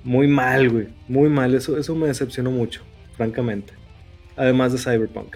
[0.03, 1.53] muy mal, güey, muy mal.
[1.53, 2.81] Eso, eso me decepcionó mucho,
[3.17, 3.73] francamente.
[4.35, 5.35] Además de Cyberpunk.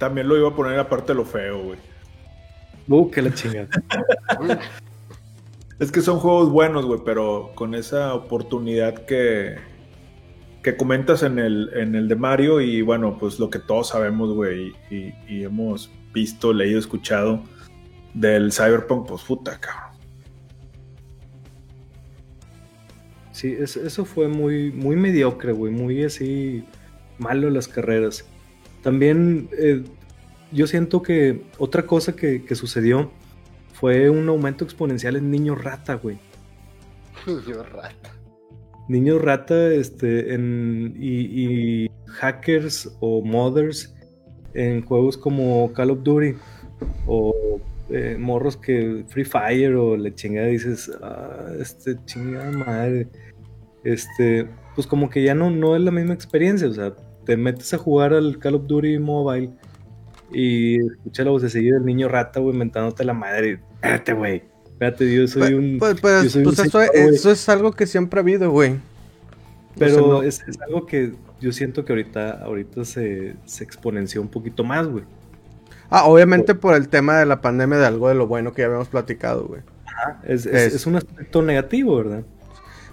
[0.00, 1.78] También lo iba a poner aparte de lo feo, güey.
[2.88, 3.68] Uh, que la chingada.
[5.78, 9.56] Es que son juegos buenos, güey, pero con esa oportunidad que,
[10.62, 14.34] que comentas en el, en el de Mario y bueno, pues lo que todos sabemos,
[14.34, 17.42] güey, y, hemos visto, leído, escuchado
[18.12, 19.98] del Cyberpunk, pues puta, cabrón.
[23.32, 26.62] Sí, eso fue muy, muy mediocre, güey, muy así
[27.16, 28.29] malo las carreras.
[28.82, 29.82] También eh,
[30.52, 33.10] yo siento que otra cosa que, que sucedió
[33.72, 36.18] fue un aumento exponencial en niños rata, güey.
[37.26, 38.20] Niños rata.
[38.88, 43.94] Niños rata, este, en, y, hackers o mothers
[44.52, 46.34] en juegos como Call of Duty
[47.06, 53.08] o eh, morros que Free Fire o le chingada dices, ah, este chingada madre.
[53.84, 56.68] Este, pues como que ya no, no es la misma experiencia.
[56.68, 59.50] O sea, te metes a jugar al Call of Duty Mobile
[60.32, 63.60] y escucha la vocecilla del niño rata, güey, inventándote la madre.
[63.74, 64.42] Espérate, güey.
[64.64, 65.78] Espérate, yo soy un.
[65.78, 68.76] Pues, pues, pues eso, eso, es algo que siempre ha habido, güey.
[69.78, 74.64] Pero es, es, algo que yo siento que ahorita, ahorita se, se exponenció un poquito
[74.64, 75.04] más, güey.
[75.90, 78.66] Ah, obviamente por, el tema de la pandemia, de algo de lo bueno que ya
[78.66, 79.62] habíamos platicado, güey.
[79.86, 82.22] Ajá, es, es, un aspecto negativo, ¿verdad?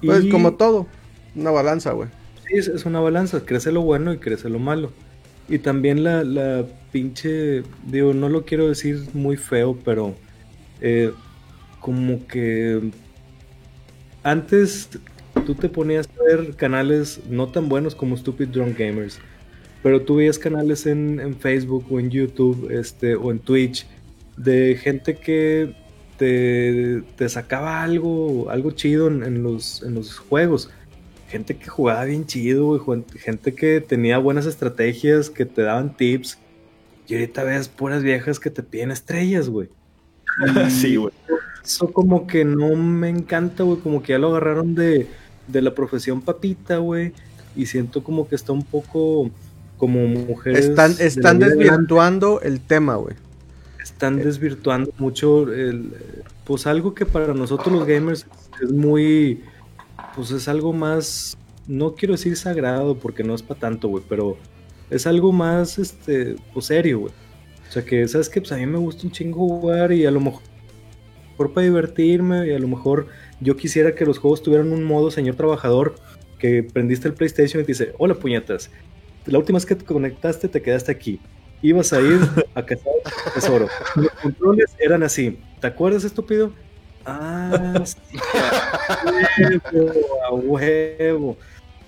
[0.04, 0.88] Pues como todo,
[1.36, 2.10] una balanza, güey.
[2.48, 4.92] Sí, es, una balanza, crece lo bueno y crece lo malo.
[5.50, 10.16] Y también la, pinche, digo, no lo quiero decir muy feo, pero
[10.82, 11.12] eh,
[11.80, 12.92] como que
[14.24, 14.90] antes
[15.46, 19.20] tú te ponías a ver canales no tan buenos como Stupid Drunk Gamers,
[19.84, 23.86] pero tú veías canales en, Facebook o en YouTube este, o en Twitch
[24.36, 25.74] de gente que
[26.18, 30.72] te, sacaba algo, algo chido en los juegos.
[31.28, 32.84] Gente que jugaba bien chido,
[33.16, 36.38] gente que tenía buenas estrategias, que te daban tips.
[37.08, 39.70] Y ahorita ves puras viejas que te piden estrellas, güey.
[40.70, 41.14] sí, güey.
[41.64, 43.80] Eso como que no me encanta, güey.
[43.80, 45.08] Como que ya lo agarraron de,
[45.48, 47.14] de la profesión papita, güey.
[47.56, 49.30] Y siento como que está un poco
[49.78, 50.66] como mujeres.
[50.66, 53.16] Están, están desvirtuando el tema, güey.
[53.82, 55.94] Están desvirtuando mucho el,
[56.44, 58.28] pues algo que para nosotros los gamers
[58.62, 59.44] es muy,
[60.18, 64.36] pues es algo más, no quiero decir sagrado porque no es para tanto, güey, pero
[64.90, 67.14] es algo más, este, pues serio, güey.
[67.70, 70.12] O sea que, ¿sabes que Pues a mí me gusta un chingo jugar y a
[70.12, 70.42] lo mejor
[71.54, 73.10] para divertirme y a lo mejor
[73.42, 75.94] yo quisiera que los juegos tuvieran un modo señor trabajador
[76.40, 78.72] que prendiste el PlayStation y te dice, hola puñetas,
[79.28, 81.22] la última vez que te conectaste te quedaste aquí.
[81.62, 82.20] Ibas a ir
[82.56, 82.94] a cazar
[83.36, 83.68] tesoro.
[83.96, 85.38] Los controles eran así.
[85.60, 86.52] ¿Te acuerdas, estúpido?
[87.10, 87.96] Ah, sí,
[90.30, 91.38] a huevo.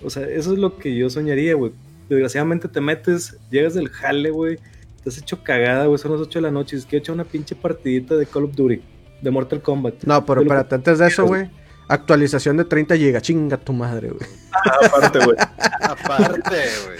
[0.02, 1.72] O sea, eso es lo que yo soñaría, güey.
[2.08, 4.56] Desgraciadamente te metes, llegas del jale, güey.
[5.04, 5.98] Te has hecho cagada, güey.
[5.98, 6.76] Son las 8 de la noche.
[6.76, 8.82] Y es que he hecho una pinche partidita de Call of Duty,
[9.20, 10.04] de Mortal Kombat.
[10.04, 11.50] No, pero espérate, antes de eso, güey.
[11.86, 14.28] Actualización de 30 GB, chinga tu madre, güey.
[14.52, 15.36] Ah, aparte, güey.
[15.82, 16.56] aparte,
[16.86, 16.98] güey.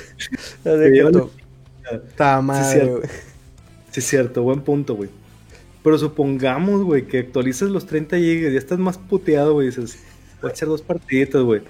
[2.06, 3.02] Está madre, güey.
[3.90, 5.08] Sí, es cierto, buen punto, güey.
[5.82, 9.68] Pero supongamos, güey, que actualices los 30 GB, ya estás más puteado, güey.
[9.68, 10.02] Dices,
[10.42, 11.62] voy a echar dos partiditas, güey.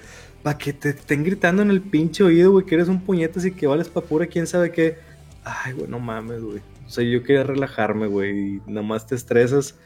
[0.43, 3.53] Para que te estén gritando en el pinche oído, güey, que eres un puñetas y
[3.53, 4.97] que vales pa' pura, quién sabe qué.
[5.45, 6.61] Ay, güey, no mames, güey.
[6.87, 9.77] O sea, yo quería relajarme, güey, y nada más te estresas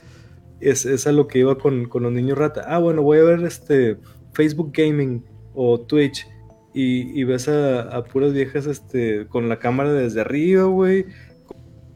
[0.61, 2.65] es, es a lo que iba con, los niños rata.
[2.67, 3.99] Ah, bueno, voy a ver este
[4.33, 6.27] Facebook Gaming o Twitch
[6.73, 11.07] y, ves a, puras viejas este, con la cámara desde arriba, güey,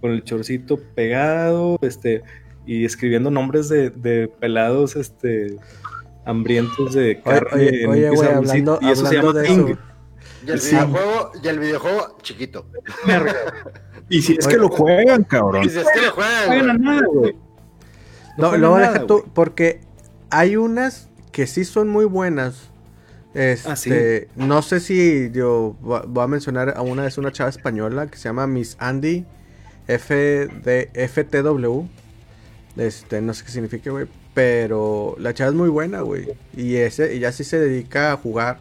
[0.00, 2.22] con el chorcito pegado, este,
[2.66, 5.56] y escribiendo nombres de, pelados, este,
[6.24, 7.86] hambrientos de carne.
[7.86, 9.78] Oye, güey, hablando, y eso se llama de eso.
[10.46, 12.66] Y el, videojuego, y el videojuego chiquito.
[14.08, 15.64] y si es que lo juegan, cabrón.
[15.64, 17.06] Y si es que lo juegan.
[17.12, 17.36] güey.
[18.36, 19.80] No, luego deja tú, porque
[20.30, 22.68] hay unas que sí son muy buenas.
[23.34, 28.06] Este, ah, no sé si yo voy a mencionar a una, es una chava española
[28.06, 29.26] que se llama Miss Andy
[29.88, 31.86] FTW.
[32.76, 34.06] Este, no sé qué significa, güey.
[34.34, 36.28] Pero la chava es muy buena, güey.
[36.56, 38.60] Y ese, ella sí se dedica a jugar.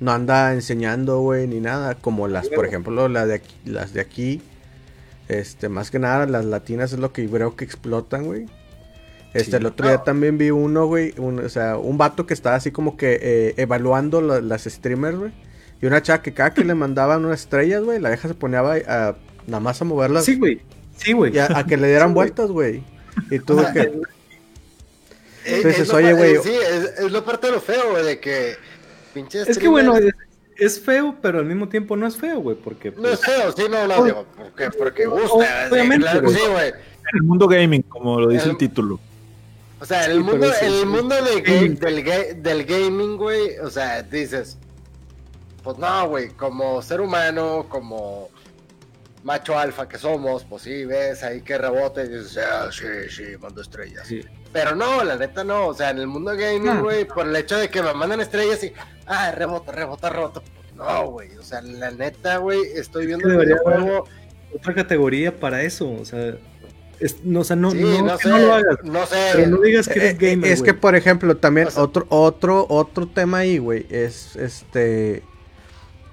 [0.00, 1.96] No anda enseñando, güey, ni nada.
[1.96, 4.40] Como las, por ejemplo, las de aquí, las de aquí.
[5.28, 8.46] Este, más que nada, las latinas es lo que creo que explotan, güey.
[9.34, 12.70] Este, el otro día también vi uno, güey, o sea, un vato que estaba así
[12.70, 15.32] como que eh, evaluando las streamers, güey.
[15.82, 18.60] Y una chava que cada que le mandaban unas estrellas, güey, la vieja se ponía
[18.60, 19.16] a,
[19.48, 20.24] nada más a moverlas.
[20.24, 20.60] Sí, güey.
[20.96, 21.36] Sí, güey.
[21.38, 22.82] A, que le dieran vueltas, güey.
[23.30, 24.00] Y tú que...
[25.44, 26.36] Entonces, oye, güey.
[26.42, 28.56] Sí, es, lo parte de lo feo, güey, de que
[29.14, 29.48] pinches.
[29.48, 29.94] Es que bueno,
[30.56, 32.92] es, feo, pero al mismo tiempo no es feo, güey, porque.
[32.96, 35.68] No es feo, sí, no, lo digo, porque, porque gusta.
[35.70, 36.68] Obviamente, sí, güey.
[36.68, 39.00] En el mundo gaming, como lo dice el título.
[39.80, 44.58] O sea, en el mundo, el mundo del, del gaming, güey, o sea, dices,
[45.62, 48.28] pues no, güey, como ser humano, como
[49.28, 53.24] macho alfa que somos, pues sí, ves ahí que rebote y dices, ah, sí, sí,
[53.38, 54.08] mando estrellas.
[54.54, 57.58] Pero no, la neta no, o sea, en el mundo gaming, güey, por el hecho
[57.58, 58.72] de que me mandan estrellas y,
[59.06, 60.40] ah, rebota, rebota, rebota.
[60.74, 63.52] No, güey, o sea, la neta, güey, estoy viendo el.
[64.54, 66.34] Otra categoría para eso, o sea,
[67.22, 68.78] no, o sea, no, no, no, sé, lo hagas.
[68.82, 69.16] No sé.
[69.34, 70.50] Pero no digas que eres eh, gamer.
[70.50, 75.22] Es que, por ejemplo, también otro, otro, otro tema ahí, güey, es este.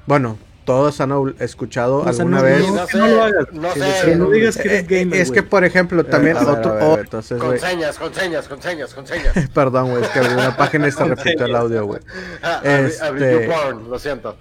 [0.05, 2.67] Bueno, todos han escuchado alguna vez.
[2.67, 3.53] No, sé, no, lo hagas.
[3.53, 4.15] No sé.
[4.15, 5.21] No digas que eres eh, gamer.
[5.21, 6.99] Es que, por ejemplo, también otro.
[6.99, 9.33] entonces, con señas, con señas, con señas, con señas.
[9.53, 12.01] Perdón, güey, es que abrí una página y se repitió el audio, güey.
[12.43, 13.47] Ah, este...
[13.47, 14.35] porn, lo siento.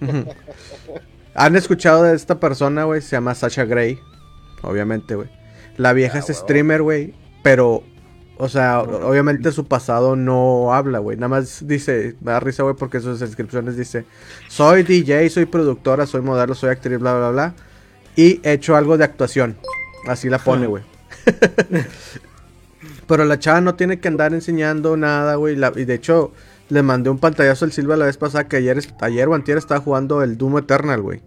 [1.34, 3.02] ¿Han escuchado de esta persona, güey?
[3.02, 4.00] Se llama Sasha Gray.
[4.62, 5.28] Obviamente, güey.
[5.76, 7.12] La vieja ah, es streamer, güey.
[7.42, 7.82] Pero
[8.38, 11.16] o sea, obviamente su pasado no habla, güey.
[11.16, 14.04] Nada más dice, me da risa, güey, porque sus descripciones dice,
[14.48, 17.54] soy DJ, soy productora, soy modelo, soy actriz, bla, bla, bla.
[18.14, 19.56] Y he hecho algo de actuación.
[20.06, 20.82] Así la pone, güey.
[23.06, 25.56] Pero la chava no tiene que andar enseñando nada, güey.
[25.76, 26.32] Y de hecho,
[26.68, 29.80] le mandé un pantallazo al Silva la vez pasada que ayer, ayer o antier estaba
[29.80, 31.22] jugando el Doom Eternal, güey.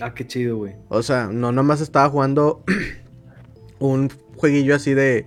[0.00, 0.74] Ah, qué chido, güey.
[0.88, 2.64] O sea, no nomás estaba jugando
[3.78, 5.26] un jueguillo así de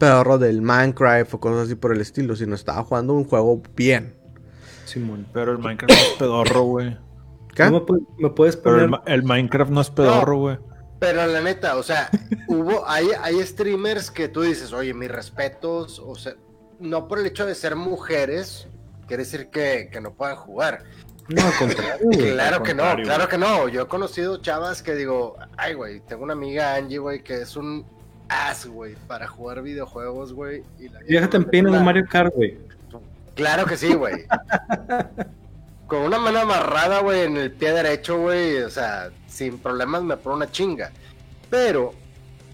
[0.00, 4.16] pedorro del Minecraft o cosas así por el estilo, sino estaba jugando un juego bien.
[4.86, 6.98] Simón, pero el Minecraft no es pedorro, güey.
[7.54, 7.70] ¿Qué?
[8.18, 8.90] me, puedes poner...
[9.06, 10.58] el, Minecraft no es pedorro, güey.
[10.98, 12.08] pero la neta, o sea,
[12.48, 16.34] hubo, hay, hay streamers que tú dices, oye, mis respetos, o sea,
[16.78, 18.68] no por el hecho de ser mujeres,
[19.06, 20.84] quiere decir que, que no puedan jugar.
[21.28, 22.08] No, al contrario.
[22.34, 23.68] claro que no, claro que no.
[23.68, 27.54] Yo he conocido chavas que digo, ay, güey, tengo una amiga Angie, güey, que es
[27.56, 27.84] un
[28.30, 30.62] ass, güey, para jugar videojuegos, güey.
[30.78, 32.56] Y la Déjate en pena de Mario Kart, güey.
[33.34, 34.24] Claro que sí, güey.
[35.86, 40.16] Con una mano amarrada, güey, en el pie derecho, güey, o sea, sin problemas me
[40.16, 40.92] pone una chinga.
[41.50, 41.92] Pero,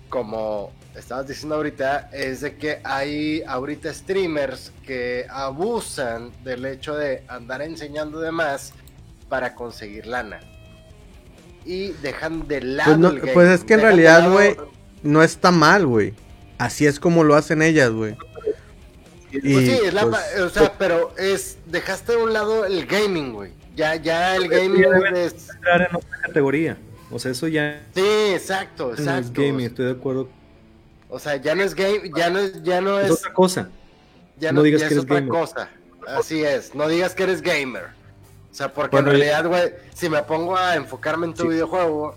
[0.08, 7.24] como estabas diciendo ahorita, es de que hay ahorita streamers que abusan del hecho de
[7.28, 8.72] andar enseñando de más
[9.28, 10.40] para conseguir lana.
[11.66, 13.18] Y dejan de lado.
[13.18, 14.56] Pues, pues es que en realidad, güey,
[15.06, 16.14] no está mal, güey.
[16.58, 18.16] Así es como lo hacen ellas, güey.
[19.30, 23.32] Pues sí, es la, pues, o sea, pero es dejaste de un lado el gaming,
[23.32, 23.52] güey.
[23.74, 24.84] Ya, ya el gaming
[25.14, 26.78] es entrar en otra categoría.
[27.10, 27.82] O sea, eso ya.
[27.94, 28.00] Sí,
[28.32, 29.12] exacto, exacto.
[29.12, 30.28] No es gaming, estoy de acuerdo.
[31.08, 33.10] O sea, ya no es game, ya no es, ya no es.
[33.10, 33.68] es otra cosa.
[34.38, 35.70] Ya no, digas que eres otra cosa.
[36.06, 37.84] Así es, no digas que eres gamer.
[38.50, 42.16] O sea, porque en realidad, güey, si me pongo a enfocarme en tu videojuego,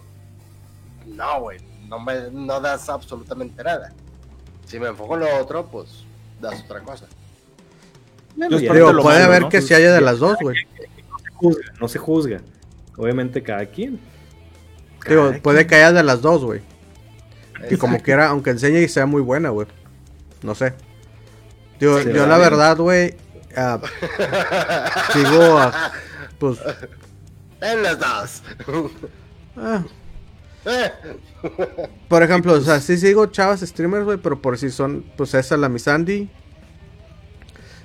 [1.05, 1.59] no, güey,
[1.89, 3.91] no, me, no das absolutamente nada.
[4.65, 6.05] Si me enfoco en lo otro, pues
[6.39, 7.05] das otra cosa.
[8.35, 10.55] Digo, puede haber que se haya de las dos, güey.
[11.81, 12.41] No, se juzga.
[12.95, 13.99] Obviamente cada quien.
[15.07, 16.61] Digo, puede que haya de las dos, güey.
[17.67, 19.67] Que como quiera, aunque enseñe y sea muy buena, güey.
[20.43, 20.73] No sé.
[21.79, 23.15] Digo, yo la verdad, güey,
[23.57, 23.79] uh,
[25.13, 25.91] sigo a,
[26.37, 26.59] pues...
[27.61, 28.43] En las dos.
[29.57, 29.83] Ah,
[32.09, 35.57] por ejemplo, o sea, sí sigo chavas streamers, güey, pero por si son, pues esa
[35.57, 36.29] la Misandi.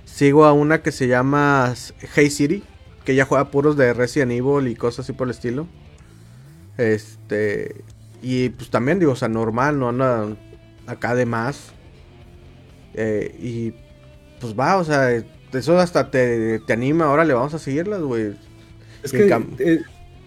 [0.05, 1.75] Sigo a una que se llama
[2.15, 2.63] Hey City,
[3.05, 5.67] que ya juega puros de Resident Evil y cosas así por el estilo.
[6.79, 7.85] Este,
[8.23, 10.29] y pues también digo, o sea, normal, no anda
[10.87, 11.73] acá de más.
[12.95, 13.75] Eh, y
[14.41, 15.11] pues va, o sea,
[15.53, 18.37] eso hasta te, te anima, ahora le vamos a seguirlas, güey.
[19.03, 19.27] Es que
[19.59, 19.83] eh,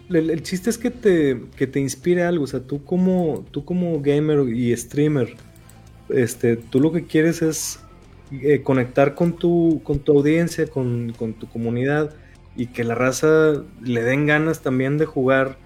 [0.09, 2.45] el, chiste es que te, que te inspire algo.
[2.45, 5.35] O sea, tú como, tú como gamer y streamer,
[6.09, 7.79] este, tú lo que quieres es
[8.31, 12.13] eh, conectar con tu, con tu audiencia, con, tu comunidad
[12.55, 15.57] y que la raza le den ganas también de jugar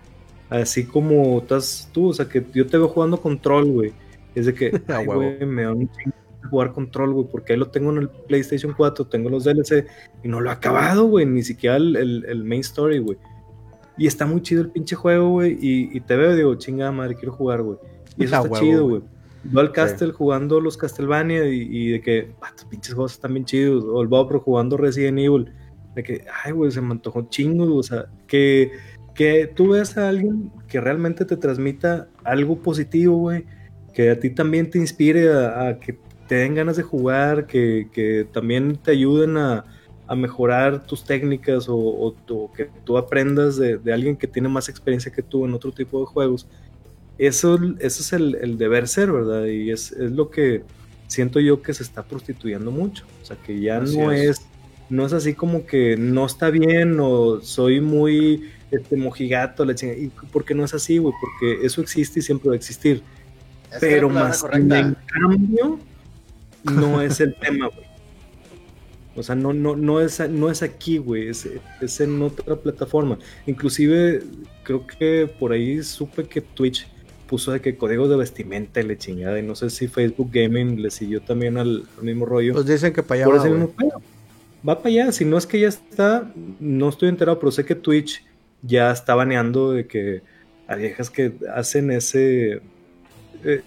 [0.49, 2.09] así como estás tú.
[2.09, 3.93] O sea, que yo te veo jugando control, güey.
[4.35, 6.15] Es de que, ay, güey, me da un chingo
[6.49, 9.85] jugar control, güey, porque ahí lo tengo en el PlayStation 4, tengo los DLC
[10.23, 13.17] y no lo he acabado, güey, ni siquiera el, el main story, güey.
[13.97, 15.57] Y está muy chido el pinche juego, güey.
[15.59, 17.77] Y, te veo y digo, chingada madre, quiero jugar, güey.
[18.17, 19.01] Y eso está chido, güey.
[19.43, 23.45] Yo al Castle jugando los Castlevania y, de que, ah, tus pinches juegos están bien
[23.45, 23.83] chidos.
[23.85, 25.51] O el Bobro jugando Resident Evil.
[25.95, 28.71] De que, ay, güey, se me antojó chingo, o sea, que,
[29.13, 33.45] que tú veas a alguien que realmente te transmita algo positivo, güey.
[33.93, 38.25] Que a ti también te inspire a, que te den ganas de jugar, que, que
[38.31, 39.65] también te ayuden a,
[40.11, 42.13] a mejorar tus técnicas o,
[42.53, 46.05] que tú aprendas de, alguien que tiene más experiencia que tú en otro tipo de
[46.05, 46.47] juegos.
[47.17, 49.45] Eso, eso es el, deber ser, ¿verdad?
[49.45, 50.63] Y es, lo que
[51.07, 53.05] siento yo que se está prostituyendo mucho.
[53.21, 54.41] O sea, que ya no es.
[54.89, 59.97] no es así como que no está bien o soy muy este, mojigato, la chingada.
[59.97, 61.13] ¿Y porque no es así, güey?
[61.21, 63.01] Porque eso existe y siempre va a existir.
[63.79, 65.79] Pero más en cambio,
[66.65, 67.90] no es el tema, güey.
[69.15, 73.19] O sea, no, no, no, es, no es aquí, güey, es, en otra plataforma.
[73.45, 74.23] Inclusive,
[74.63, 76.87] creo que por ahí supe que Twitch
[77.27, 79.37] puso de que códigos de vestimenta y le chingada.
[79.37, 82.53] Y no sé si Facebook Gaming le siguió también al, mismo rollo.
[82.53, 84.01] Pues dicen que para allá va.
[84.67, 85.11] va para allá.
[85.11, 88.23] Si no es que ya está, no estoy enterado, pero sé que Twitch
[88.61, 90.21] ya está baneando de que
[90.67, 92.61] a viejas que hacen ese
[93.43, 93.61] eh,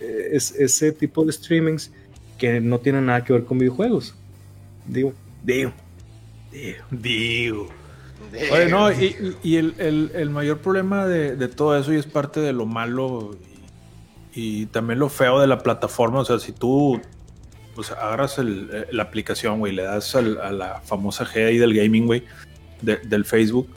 [0.00, 1.92] ese tipo de streamings
[2.38, 4.14] que no tienen nada que ver con videojuegos.
[4.86, 5.12] Digo,
[5.42, 5.72] digo,
[6.50, 7.68] digo, digo.
[8.52, 13.36] Oye, no, y, el, mayor problema de, todo eso, y es parte de lo malo
[14.34, 17.00] y, también lo feo de la plataforma, o sea, si tú
[17.74, 22.24] pues, agarras la aplicación, güey, le das a la famosa G ahí del gaming, güey,
[22.80, 23.68] del Facebook,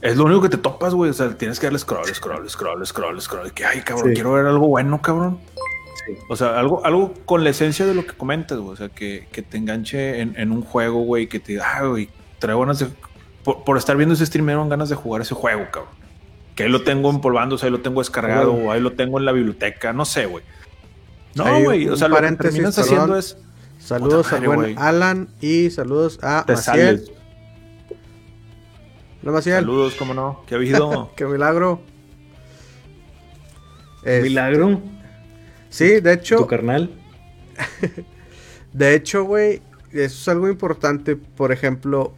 [0.00, 1.10] es lo único que te topas, güey.
[1.10, 3.52] O sea, tienes que darle scroll, scroll, scroll, scroll, scroll.
[3.52, 5.38] Que, ay, cabrón, quiero ver algo bueno, cabrón.
[6.28, 8.72] O sea, algo, algo con la esencia de lo que comentas, güey.
[8.72, 12.60] O sea, que, te enganche en, un juego, güey, que te diga, ah, güey, traigo
[12.60, 12.88] ganas de.
[13.44, 15.92] Por, estar viendo ese stream, me ganas de jugar ese juego, cabrón.
[16.54, 19.18] Que ahí lo tengo empolvando, o sea, ahí lo tengo descargado, o ahí lo tengo
[19.18, 20.44] en la biblioteca, no sé, güey.
[21.34, 23.36] No, güey, o sea, lo que terminas haciendo es.
[23.78, 27.10] Saludos a buen Alan y saludos a Maciel.
[29.22, 30.42] Saludos, cómo no.
[30.46, 31.10] ¿Qué ha habido?
[31.16, 31.80] Qué milagro.
[34.04, 34.80] ¿Milagro?
[35.72, 36.36] Sí, de hecho.
[36.36, 36.90] ¿Tu carnal?
[38.74, 41.16] de hecho, güey, eso es algo importante.
[41.16, 42.12] Por ejemplo,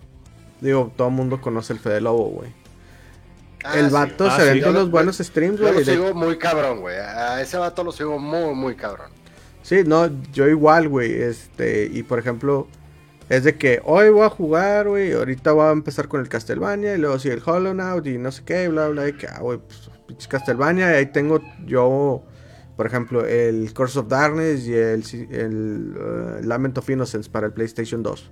[0.60, 2.52] digo, todo el mundo conoce el Fede Lobo, güey.
[3.62, 5.72] Ah, el vato se ah, ve con los buenos streams, güey.
[5.72, 6.96] Yo lo sigo muy cabrón, güey.
[6.96, 9.10] A ese vato lo sigo muy, muy cabrón.
[9.62, 11.12] Sí, no, yo igual, güey.
[11.14, 12.66] Este, y por ejemplo,
[13.28, 16.94] es de que hoy voy a jugar, güey, ahorita voy a empezar con el Castlevania
[16.94, 19.38] y luego sí el Hollow Knight y no sé qué, bla, bla, y que, ah,
[19.40, 19.60] güey,
[20.06, 22.24] pues Castlevania y ahí tengo yo,
[22.76, 27.52] por ejemplo, el Curse of Darkness y el, el uh, Lament of Innocence para el
[27.52, 28.30] PlayStation 2.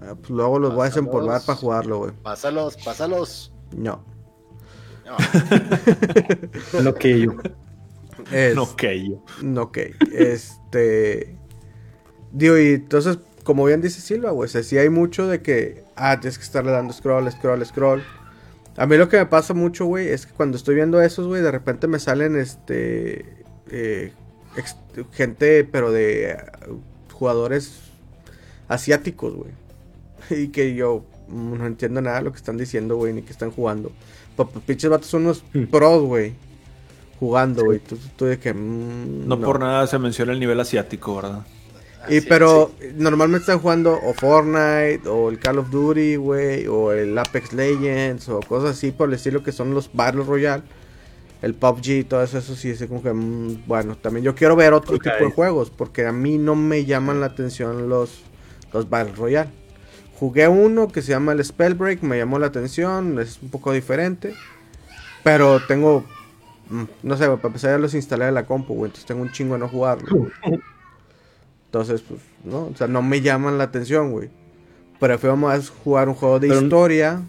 [0.00, 2.12] Ah, pues luego los voy a desempolvar para jugarlo, güey.
[2.22, 3.52] Pásalos, pásalos.
[3.76, 4.04] No.
[5.04, 6.82] No.
[6.82, 7.32] no que yo.
[8.54, 9.24] no que yo.
[9.42, 9.94] No que.
[10.12, 11.36] Este.
[12.32, 16.18] Digo, y entonces como bien dice Silva, güey, o sea, hay mucho de que, ah,
[16.20, 18.02] tienes que estarle dando scroll, scroll, scroll.
[18.76, 21.42] A mí lo que me pasa mucho, güey, es que cuando estoy viendo esos, güey,
[21.42, 23.41] de repente me salen, este,
[23.72, 24.12] eh,
[25.12, 26.36] gente, pero de
[26.68, 27.80] uh, jugadores
[28.68, 29.50] asiáticos, güey.
[30.30, 33.50] Y que yo no entiendo nada de lo que están diciendo, güey, ni que están
[33.50, 33.90] jugando.
[34.66, 35.64] Pinches vatos son unos hmm.
[35.64, 36.34] pros, güey.
[37.18, 37.80] Jugando, güey.
[37.80, 38.52] Tú, de que.
[38.52, 41.46] Mm, no, por nada se menciona el nivel asiático, ¿verdad?
[42.08, 47.16] Y pero normalmente están jugando o Fortnite o el Call of Duty, güey, o el
[47.16, 50.64] Apex Legends o cosas así por el estilo que son los Battle Royale.
[51.42, 54.72] El PUBG, todo eso, eso sí, es como que, mm, bueno, también yo quiero ver
[54.72, 58.22] otro tipo de juegos porque a mí no me llaman la atención los,
[58.72, 59.50] los Battle Royale.
[60.18, 64.34] Jugué uno que se llama el Spellbreak, me llamó la atención, es un poco diferente.
[65.24, 66.04] Pero tengo,
[66.70, 69.32] mm, no sé, para empezar ya los instalé en la compu, güey, entonces tengo un
[69.32, 70.30] chingo de no jugarlo.
[71.66, 72.66] Entonces, pues, ¿no?
[72.66, 74.30] O sea, no me llaman la atención, güey.
[75.00, 77.22] Prefiero más jugar un juego de historia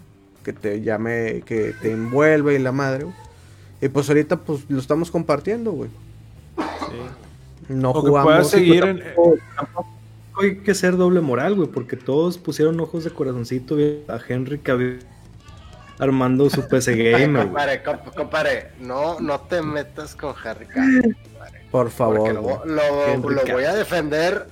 [0.44, 3.06] que te llame, que te envuelve y la madre,
[3.80, 5.90] Y pues ahorita, pues, lo estamos compartiendo, güey.
[6.58, 7.72] Sí.
[7.74, 8.50] No jugamos.
[8.50, 9.02] seguir
[9.56, 9.88] tampoco,
[10.40, 13.76] hay que ser doble moral, güey, porque todos pusieron ojos de corazoncito
[14.08, 15.00] a Henry Cavill
[15.98, 17.46] armando su PC Gamer.
[17.46, 17.82] compadre,
[18.16, 21.16] compadre, no, no te metas con Henry Cavill.
[21.70, 22.66] Por favor.
[22.66, 24.46] Lo, voy a defender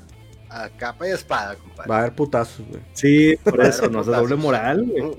[0.53, 1.91] a capa y espada, compadre.
[1.91, 2.83] Va a haber putazos, güey.
[2.93, 5.17] Sí, por eso, no seas doble moral, güey.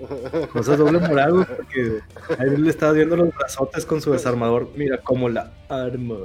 [0.54, 2.00] No seas doble moral, güey, porque
[2.40, 4.70] ahí le estaba viendo los brazotes con su desarmador.
[4.76, 6.16] Mira cómo la arma.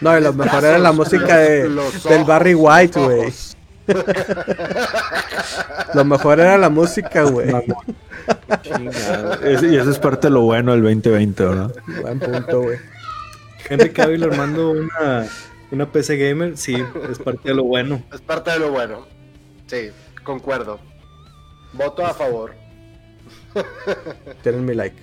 [0.00, 3.32] No, y lo mejor era la música de, del Barry White, güey.
[5.94, 7.48] lo mejor era la música, güey.
[9.62, 11.74] Y eso es parte de lo bueno del 2020, ¿verdad?
[12.02, 12.78] Buen punto, güey.
[13.68, 15.26] Henry Cavill armando una,
[15.70, 16.76] una PC gamer, sí,
[17.10, 18.02] es parte de lo bueno.
[18.12, 19.06] Es parte de lo bueno.
[19.66, 19.90] Sí,
[20.24, 20.80] concuerdo.
[21.72, 22.54] Voto a favor.
[24.42, 24.96] Tienen mi like.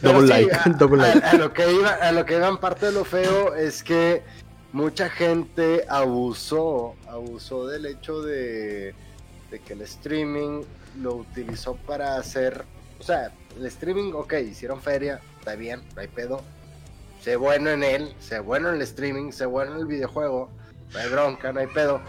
[0.00, 0.52] Double like.
[0.52, 4.22] A, lo que iba, a lo que iba en parte de lo feo es que
[4.72, 8.94] mucha gente abusó, abusó del hecho de,
[9.50, 10.62] de que el streaming
[11.00, 12.64] lo utilizó para hacer,
[12.98, 16.42] o sea, el streaming, ok, hicieron feria, está bien, no hay pedo,
[17.22, 20.50] sé bueno en él, sé bueno en el streaming, sé bueno en el videojuego,
[20.92, 22.00] no hay bronca, no hay pedo,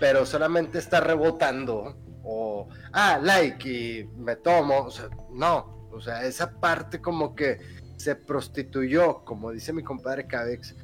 [0.00, 6.24] pero solamente está rebotando o, ah, like y me tomo, o sea, no, o sea,
[6.24, 7.58] esa parte como que
[7.96, 10.74] se prostituyó, como dice mi compadre Cavex,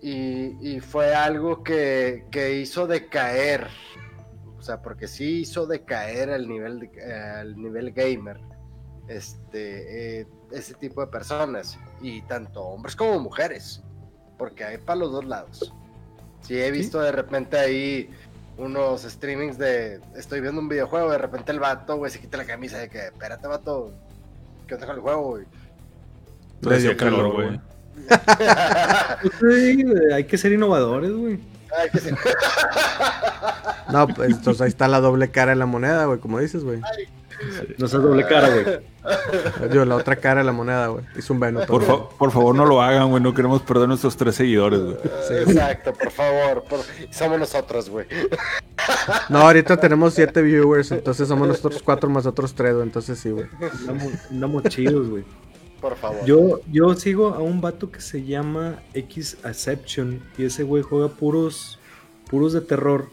[0.00, 2.22] y, fue algo que,
[2.62, 3.66] hizo decaer,
[4.56, 8.38] o sea, porque sí hizo decaer el nivel, el nivel gamer,
[9.08, 13.82] este, eh, ese tipo de personas y tanto hombres como mujeres,
[14.38, 15.72] porque hay para los dos lados.
[16.42, 18.10] Sí, he visto de repente ahí
[18.58, 22.44] unos streamings de estoy viendo un videojuego, de repente el vato, güey, se quita la
[22.44, 23.92] camisa de que, espérate, vato,
[24.66, 25.44] ¿qué onda con el juego, güey?
[26.62, 27.60] Le dio calor, güey.
[29.40, 31.38] sí, hay que ser innovadores, güey.
[31.92, 32.16] Ser...
[33.92, 36.80] no, pues entonces ahí está la doble cara en la moneda, güey, como dices, güey.
[37.78, 38.80] No seas doble cara, güey.
[39.72, 41.04] Yo, la otra cara de la moneda, güey.
[41.16, 41.60] Hizo un veno.
[41.66, 43.22] Por, por, favor, no lo hagan, güey.
[43.22, 44.96] No queremos perder nuestros tres seguidores, güey.
[45.42, 46.64] exacto, por favor.
[47.10, 48.06] Somos nosotros, güey.
[49.28, 52.84] No, ahorita tenemos siete viewers, entonces somos nosotros cuatro más otros tres, güey.
[52.84, 53.46] Entonces sí, güey.
[54.30, 55.24] Andamos chidos, güey.
[55.80, 56.24] Por favor.
[56.24, 61.08] Yo, yo sigo a un vato que se llama X Acception y ese güey juega
[61.08, 61.78] puros,
[62.30, 63.08] puros de terror.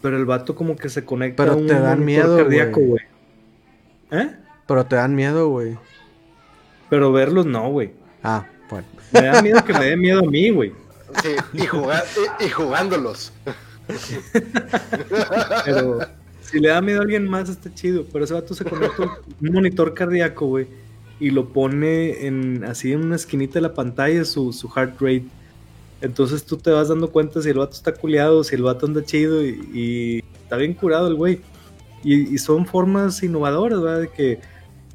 [0.00, 3.04] Pero el vato como que se conecta a un te dan miedo, cardíaco, güey.
[4.12, 4.30] ¿Eh?
[4.70, 5.76] Pero te dan miedo, güey.
[6.88, 7.90] Pero verlos no, güey.
[8.22, 8.86] Ah, bueno.
[9.10, 10.72] Me da miedo que me dé miedo a mí, güey.
[11.24, 13.32] Sí, y, y, jugándolos.
[15.64, 15.98] Pero
[16.42, 18.04] si le da miedo a alguien más, está chido.
[18.12, 19.02] Pero ese vato se conecta
[19.40, 20.68] un monitor cardíaco, güey.
[21.18, 25.26] Y lo pone en así en una esquinita de la pantalla, su, su heart rate.
[26.00, 29.04] Entonces tú te vas dando cuenta si el vato está culiado, si el vato anda
[29.04, 31.40] chido y, y está bien curado el güey.
[32.02, 34.00] Y, son formas innovadoras, ¿verdad?
[34.00, 34.40] De que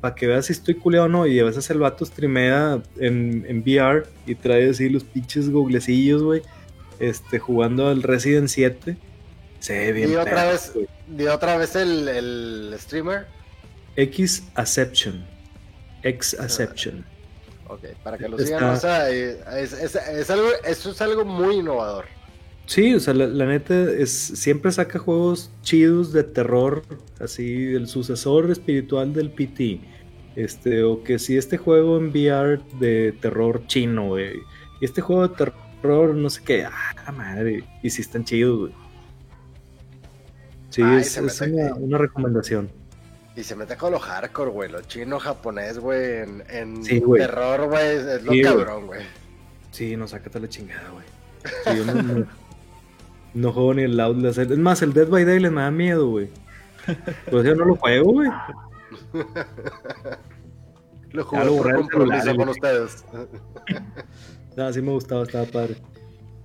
[0.06, 1.26] para que veas si estoy culeado o no.
[1.26, 6.22] Y a veces el vato streamea en, en VR y trae así los pinches goglecillos,
[6.22, 6.44] güey.
[7.00, 8.98] Este, jugando al Resident 7.
[9.60, 10.12] Se ve bien.
[10.12, 10.74] ¿Y otra vez,
[11.18, 13.26] ¿y otra vez el, el streamer?
[13.96, 15.26] X Acception.
[16.04, 17.04] X Acception.
[17.68, 22.06] Ok, para que lo sigan, o sea, es, es, algo, eso es algo muy innovador.
[22.68, 26.84] Sí, o sea, la, neta es siempre saca juegos chidos de terror,
[27.20, 29.95] así el sucesor espiritual del PT.
[30.36, 34.42] Este, o que si este juego en VR de terror chino, güey.
[34.82, 37.64] Y este juego de terror, no sé qué, ah, madre.
[37.82, 38.74] Y si están chidos, güey.
[40.70, 41.18] Sí, es,
[41.78, 42.70] una, recomendación.
[43.34, 44.70] Y se mete con lo hardcore, güey.
[44.70, 46.24] Lo chino, japonés, güey.
[46.24, 47.96] En, en terror, güey.
[47.96, 49.02] Es lo cabrón, güey.
[49.72, 51.06] Sí, no, sácate la chingada, güey.
[51.64, 52.26] Sí, yo no,
[53.34, 54.40] no juego ni el Outlast.
[54.40, 56.30] Es más, el Dead by Daylight me da miedo, güey.
[57.32, 58.30] Pues yo no lo juego, güey.
[61.12, 63.06] Lo juego por compromiso con ustedes.
[64.58, 65.78] no, sí me gustaba, estaba padre.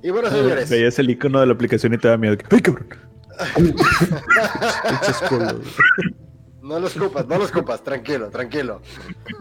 [0.02, 0.70] Y bueno, señores.
[0.70, 2.36] Veías el icono de la aplicación y te da miedo.
[2.50, 2.88] ¡Ay, cabrón!
[6.62, 8.80] no los culpas, no los culpas, tranquilo, tranquilo.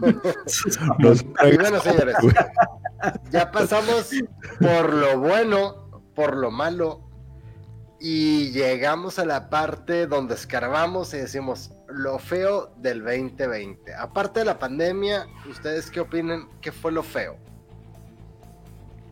[0.00, 2.16] y bueno, señores,
[3.30, 4.10] ya pasamos
[4.58, 7.08] por lo bueno, por lo malo
[8.00, 13.94] y llegamos a la parte donde escarbamos y decimos lo feo del 2020.
[13.94, 16.48] Aparte de la pandemia, ¿ustedes qué opinan?
[16.60, 17.36] ¿Qué fue lo feo?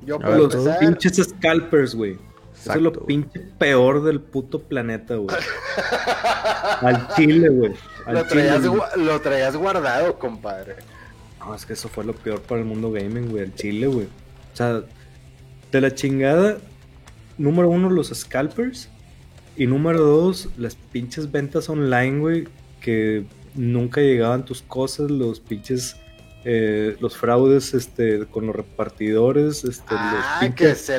[0.05, 2.19] Yo puedo Los pinches scalpers, güey.
[2.61, 5.37] Eso es lo pinche peor del puto planeta, güey.
[6.81, 7.73] Al chile, güey.
[8.09, 8.63] Lo, traías,
[8.97, 10.77] lo traías guardado, compadre.
[11.39, 13.45] No, es que eso fue lo peor para el mundo gaming, güey.
[13.45, 14.07] Al chile, güey.
[14.07, 14.83] O sea,
[15.71, 16.59] de la chingada
[17.39, 18.89] número uno, los scalpers.
[19.57, 22.49] Y número dos, las pinches ventas online, güey,
[22.81, 23.25] que
[23.55, 25.97] nunca llegaban tus cosas, los pinches,
[26.45, 29.65] eh, los fraudes este, con los repartidores.
[29.65, 30.99] Este, ah, que se,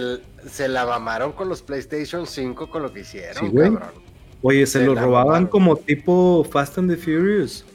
[0.50, 4.10] se la mamaron con los PlayStation 5 con lo que hicieron, cabrón.
[4.42, 7.66] Oye, se, los robaban como tipo Fast and the Furious.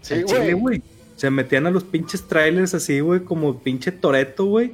[0.00, 0.22] Sí,
[0.52, 0.82] güey.
[1.14, 4.72] Se metían a los pinches trailers así, güey, como pinche Toreto, güey.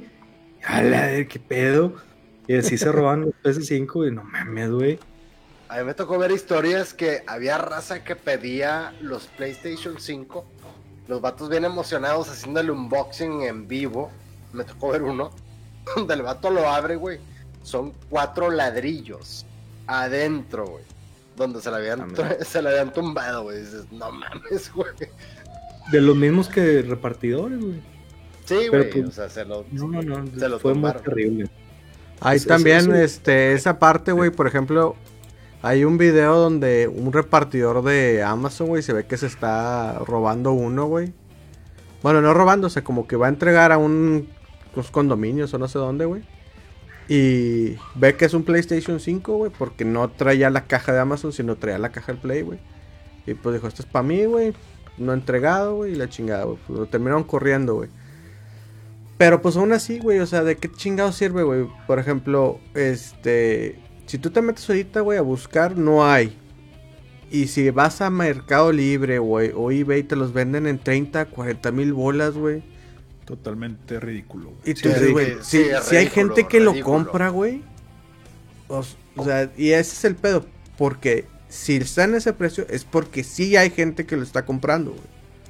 [0.65, 1.93] A la qué pedo.
[2.47, 4.99] Y así se roban los PS5 y no mames, güey.
[5.69, 10.43] A mí me tocó ver historias que había raza que pedía los PlayStation 5.
[11.07, 14.09] Los vatos bien emocionados haciendo el unboxing en vivo.
[14.51, 15.29] Me tocó ver uno
[15.95, 17.19] donde el vato lo abre, güey.
[17.61, 19.45] Son cuatro ladrillos
[19.85, 20.83] adentro, güey.
[21.35, 23.59] Donde se le habían, se le habían tumbado, güey.
[23.59, 24.89] Dices, no mames, güey.
[25.91, 27.79] De los mismos que repartidores, güey.
[28.45, 28.89] Sí, güey.
[28.89, 31.47] Pues, o sea, se lo, no, no, no, se lo fue muy terrible.
[32.21, 34.95] Hay también este esa parte, güey, por ejemplo,
[35.61, 40.53] hay un video donde un repartidor de Amazon, güey, se ve que se está robando
[40.53, 41.13] uno, güey.
[42.01, 44.29] Bueno, no robándose, como que va a entregar a un,
[44.73, 46.23] unos condominios o no sé dónde, güey.
[47.09, 51.33] Y ve que es un PlayStation 5, güey, porque no traía la caja de Amazon,
[51.33, 52.59] sino traía la caja del Play, güey.
[53.25, 54.53] Y pues dijo, esto es para mí, güey.
[54.97, 56.57] No entregado, güey, y la chingada, güey.
[56.67, 57.89] Pues lo terminaron corriendo, güey.
[59.17, 61.67] Pero pues aún así, güey, o sea, ¿de qué chingado sirve, güey?
[61.87, 63.77] Por ejemplo, este...
[64.09, 66.35] Si tú te metes ahorita, güey, a buscar, no hay.
[67.29, 71.71] Y si vas a Mercado Libre, güey, o eBay, te los venden en 30, 40
[71.71, 72.63] mil bolas, güey.
[73.25, 74.51] Totalmente ridículo.
[74.65, 75.61] Y tú güey, si,
[75.95, 77.61] hay gente que lo compra, güey.
[78.67, 78.83] O,
[79.23, 80.43] sea, y ese es el pedo.
[80.75, 84.89] porque si está en ese precio es porque sí hay gente que lo está comprando,
[84.89, 85.03] güey.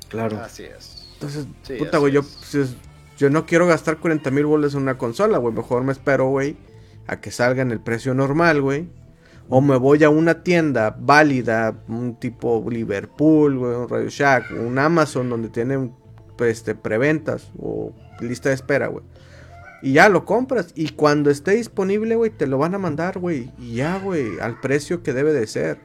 [0.10, 0.38] Claro.
[0.38, 1.07] Así es.
[1.14, 1.47] Entonces,
[1.78, 2.76] puta, güey, yo, pues,
[3.18, 5.55] yo no quiero gastar 40 mil bolas en una consola, güey.
[5.55, 6.57] Mejor me espero, güey,
[7.07, 8.87] a que salga en el precio normal, güey.
[9.47, 14.77] O me voy a una tienda válida, un tipo Liverpool, güey, un Radio Shack, un
[14.77, 15.91] Amazon donde tienen
[16.37, 17.91] pues, este, preventas o
[18.21, 19.03] lista de espera, güey.
[19.81, 20.71] Y ya lo compras.
[20.75, 23.51] Y cuando esté disponible, güey, te lo van a mandar, güey.
[23.57, 25.79] Y ya, güey, al precio que debe de ser.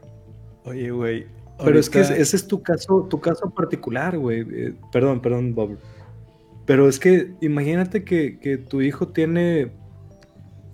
[0.64, 1.26] Oye, güey.
[1.64, 4.40] Pero es que ese es tu caso, tu caso particular, güey.
[4.50, 5.78] Eh, perdón, perdón, Bob.
[6.66, 9.70] Pero es que imagínate que, que tu hijo tiene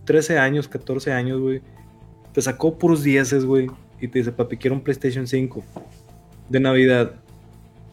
[0.04, 1.62] 13 años, 14 años, güey.
[2.32, 3.68] Te sacó puros dieces, güey.
[4.00, 5.62] Y te dice, papi, quiero un PlayStation 5
[6.48, 7.14] de Navidad.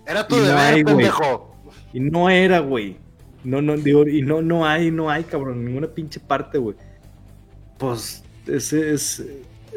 [0.05, 1.55] Era tu deber, pendejo.
[1.93, 2.97] Y no era, güey.
[3.43, 6.75] No, no, digo, y no, no hay, no hay, cabrón, ninguna pinche parte, güey.
[7.77, 9.23] Pues ese es,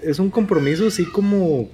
[0.02, 1.68] es un compromiso así como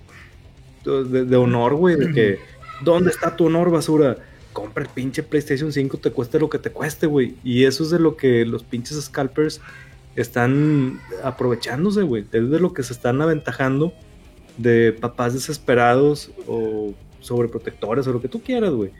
[0.85, 2.39] de, honor, güey, de que,
[2.85, 4.17] ¿dónde está tu honor, basura?
[4.53, 7.37] Compra el pinche PlayStation 5, te cueste lo que te cueste, güey.
[7.45, 9.61] Y eso es de lo que los pinches scalpers
[10.17, 12.25] están aprovechándose, güey.
[12.33, 13.93] Es de lo que se están aventajando
[14.57, 18.91] de papás desesperados o sobreprotectores o lo que tú quieras, güey.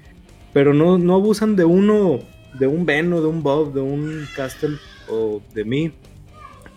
[0.53, 2.21] Pero no, no abusan de uno
[2.59, 4.77] de un Ben o de un Bob, de un Castle
[5.09, 5.93] o de mí,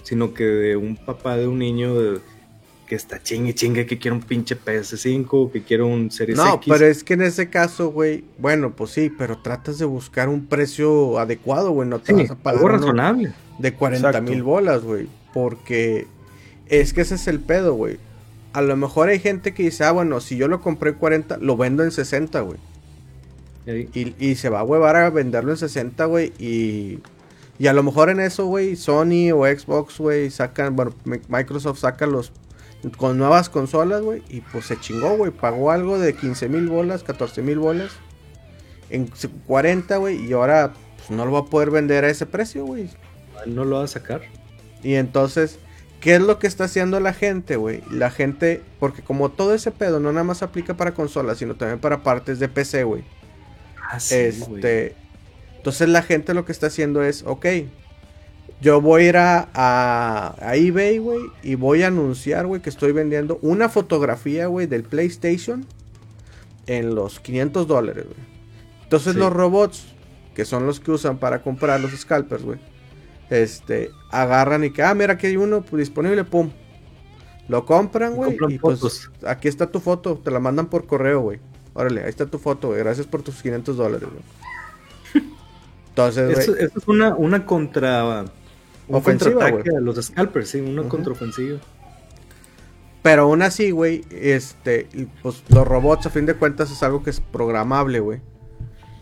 [0.04, 1.94] sino que de un papá de un niño
[2.90, 6.68] que está chingue chingue que quiere un pinche PS5, que quiere un Series no, X.
[6.68, 10.28] No, pero es que en ese caso, güey, bueno, pues sí, pero tratas de buscar
[10.28, 13.32] un precio adecuado, güey, no te vas a pagar algo razonable.
[13.60, 16.08] De 40 mil bolas, güey, porque
[16.66, 18.00] es que ese es el pedo, güey.
[18.54, 21.38] A lo mejor hay gente que dice, ah, bueno, si yo lo compré en 40,
[21.38, 22.58] lo vendo en 60, güey.
[23.94, 26.34] Y, se va a huevar a venderlo en 60, güey.
[26.40, 27.02] Y,
[27.60, 30.92] y a lo mejor en eso, güey, Sony o Xbox, güey, sacan, bueno,
[31.28, 32.32] Microsoft saca los
[32.98, 34.24] con nuevas consolas, güey.
[34.30, 35.32] Y pues se chingó, güey.
[35.32, 37.92] Pagó algo de 15 mil bolas, 14 mil bolas.
[38.90, 39.12] En
[39.48, 40.26] 40, güey.
[40.26, 42.90] Y ahora pues, no lo va a poder vender a ese precio, güey.
[43.46, 44.22] No lo va a sacar.
[44.84, 45.60] Y entonces,
[46.00, 47.82] ¿qué es lo que está haciendo la gente, güey?
[47.92, 51.80] La gente, porque como todo ese pedo no nada más aplica para consolas, sino también
[51.80, 53.04] para partes de PC, güey.
[53.92, 54.96] Ah, este,
[55.58, 57.46] entonces la gente lo que está haciendo es, ok,
[58.62, 62.91] yo voy a ir a, a, eBay, güey, y voy a anunciar, güey, que estoy
[62.91, 65.66] vendiendo una fotografía, güey, del PlayStation
[66.68, 68.30] en los 500 dólares, güey.
[68.84, 69.86] Entonces los robots,
[70.36, 72.60] que son los que usan para comprar los scalpers, güey,
[73.30, 76.49] este, agarran y que, ah, mira, aquí hay uno disponible, pum.
[77.47, 81.39] Lo compran, güey, y, pues aquí está tu foto, te la mandan por correo, güey.
[81.74, 82.80] Órale, ahí está tu foto, güey.
[82.80, 85.26] Gracias por tus 500 dólares, güey.
[85.89, 88.26] Entonces, Esto, es una, una contra...
[88.90, 91.60] Un Ofensiva, a los scalpers, sí, una contraofensiva.
[93.02, 94.88] Pero aún así, güey, este,
[95.22, 98.20] pues los robots a fin de cuentas es algo que es programable, güey.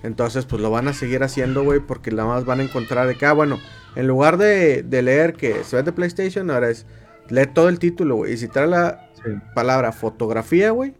[0.03, 3.15] Entonces, pues lo van a seguir haciendo, güey, porque nada más van a encontrar de
[3.15, 3.59] que, ah, bueno,
[3.95, 6.85] en lugar de, leer que se ve de PlayStation, ahora es,
[7.29, 8.33] lee todo el título, güey.
[8.33, 9.09] Y si trae la
[9.55, 10.93] palabra fotografía, güey,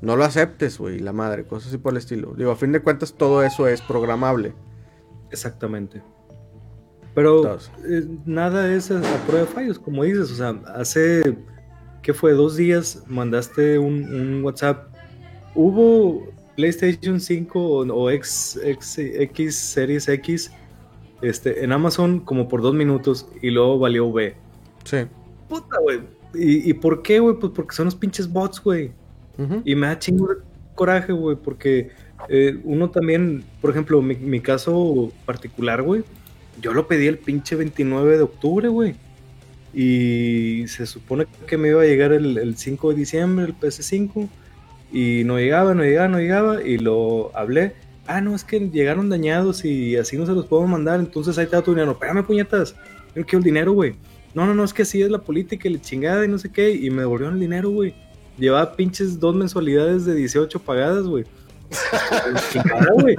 [0.00, 2.34] no lo aceptes, güey, la madre, cosas así por el estilo.
[2.36, 4.54] Digo, a fin de cuentas todo eso es programable.
[5.30, 6.02] Exactamente.
[7.14, 7.58] Pero
[7.88, 11.36] eh, nada es a, prueba de fallos, como dices, o sea, hace,
[12.02, 12.32] ¿qué fue?
[12.32, 14.88] Dos días mandaste un, WhatsApp.
[15.54, 20.50] ¿Hubo PlayStation 5 o, X, X, Series X
[21.20, 24.34] este, en Amazon como por dos minutos y luego valió V?
[24.84, 24.98] Sí.
[25.48, 26.00] Puta, güey.
[26.34, 27.36] ¿Y, ¿Y por qué, güey?
[27.36, 28.92] Pues porque son los pinches bots, güey.
[29.64, 30.36] Y me da chingo de
[30.74, 31.90] coraje, güey, porque
[32.28, 36.04] eh, uno también, por ejemplo, mi, caso particular, güey,
[36.60, 38.94] yo lo pedí el pinche 29 de octubre, güey.
[39.74, 44.28] Y se supone que me iba a llegar el, 5 de diciembre, el PS5.
[44.92, 46.62] Y no llegaba, no llegaba, no llegaba.
[46.62, 47.74] Y lo hablé.
[48.06, 51.00] Ah, no, es que llegaron dañados y así no se los podemos mandar.
[51.00, 51.98] Entonces ahí está tu dinero.
[51.98, 52.74] Pégame puñetas.
[53.14, 53.94] Yo quiero el dinero, güey.
[54.34, 56.50] No, no, no, es que así es la política y la chingada y no sé
[56.50, 56.74] qué.
[56.74, 57.94] Y me devolvieron el dinero, güey.
[58.38, 61.24] Llevaba pinches dos mensualidades de 18 pagadas, güey.
[62.52, 63.16] Chingada, güey.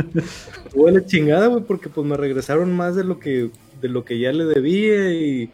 [0.74, 3.49] Huele chingada, güey, porque pues me regresaron más de lo que
[3.82, 5.51] de lo que ya le debía y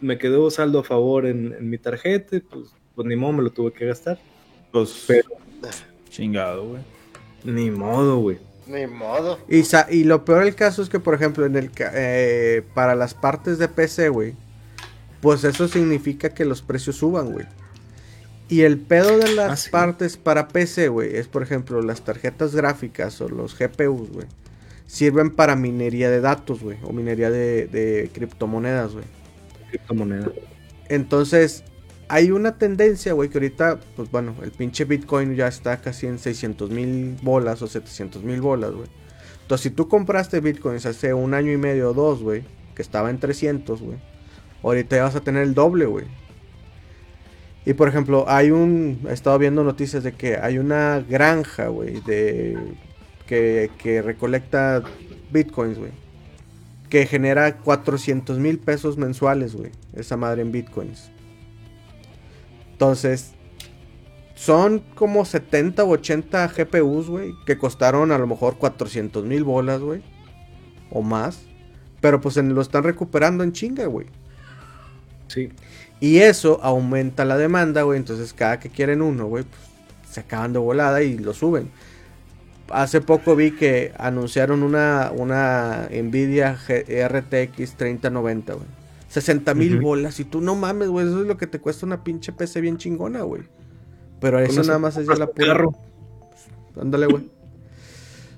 [0.00, 3.72] me quedó saldo a favor en, mi tarjeta, pues, pues ni modo me lo tuve
[3.72, 4.18] que gastar.
[4.70, 5.28] Pues pero
[6.10, 6.82] chingado, güey.
[7.44, 8.38] Ni modo, güey.
[8.66, 9.38] Ni modo.
[9.48, 13.14] Y, y lo peor del caso es que, por ejemplo, en el eh, para las
[13.14, 14.34] partes de PC, güey,
[15.20, 17.46] pues eso significa que los precios suban, güey.
[18.52, 22.54] Y el pedo de las ah, partes para PC, güey, es por ejemplo las tarjetas
[22.54, 24.26] gráficas o los GPUs, güey.
[24.86, 26.76] Sirven para minería de datos, güey.
[26.82, 29.06] O minería de, criptomonedas, güey.
[29.70, 30.32] Criptomonedas.
[30.90, 31.64] Entonces,
[32.08, 36.18] hay una tendencia, güey, que ahorita, pues bueno, el pinche Bitcoin ya está casi en
[36.18, 38.88] 600 mil bolas o 700 mil bolas, güey.
[39.40, 42.44] Entonces, si tú compraste Bitcoins hace un año y medio o dos, güey,
[42.74, 43.96] que estaba en 300, güey,
[44.62, 46.04] ahorita ya vas a tener el doble, güey.
[47.64, 49.00] Y por ejemplo, hay un.
[49.08, 52.56] He estado viendo noticias de que hay una granja, güey, de.
[53.26, 54.82] Que, que recolecta
[55.30, 55.92] bitcoins, güey.
[56.90, 59.70] Que genera 400 mil pesos mensuales, güey.
[59.94, 61.10] Esa madre en bitcoins.
[62.72, 63.32] Entonces,
[64.34, 69.80] son como 70 o 80 GPUs, güey, que costaron a lo mejor 400 mil bolas,
[69.80, 70.02] güey.
[70.90, 71.44] O más.
[72.00, 74.08] Pero pues lo están recuperando en chinga, güey.
[75.28, 75.50] Sí.
[76.02, 77.96] Y eso aumenta la demanda, güey.
[77.96, 81.70] Entonces cada que quieren uno, güey, pues, se acaban de volada y lo suben.
[82.70, 88.66] Hace poco vi que anunciaron una, una Nvidia RTX 3090, güey.
[89.10, 90.18] 60 mil bolas.
[90.18, 91.06] Y tú no mames, güey.
[91.06, 93.42] Eso es lo que te cuesta una pinche PC bien chingona, güey.
[94.20, 95.68] Pero eso nada más es ya la pura.
[96.80, 97.30] ándale, güey.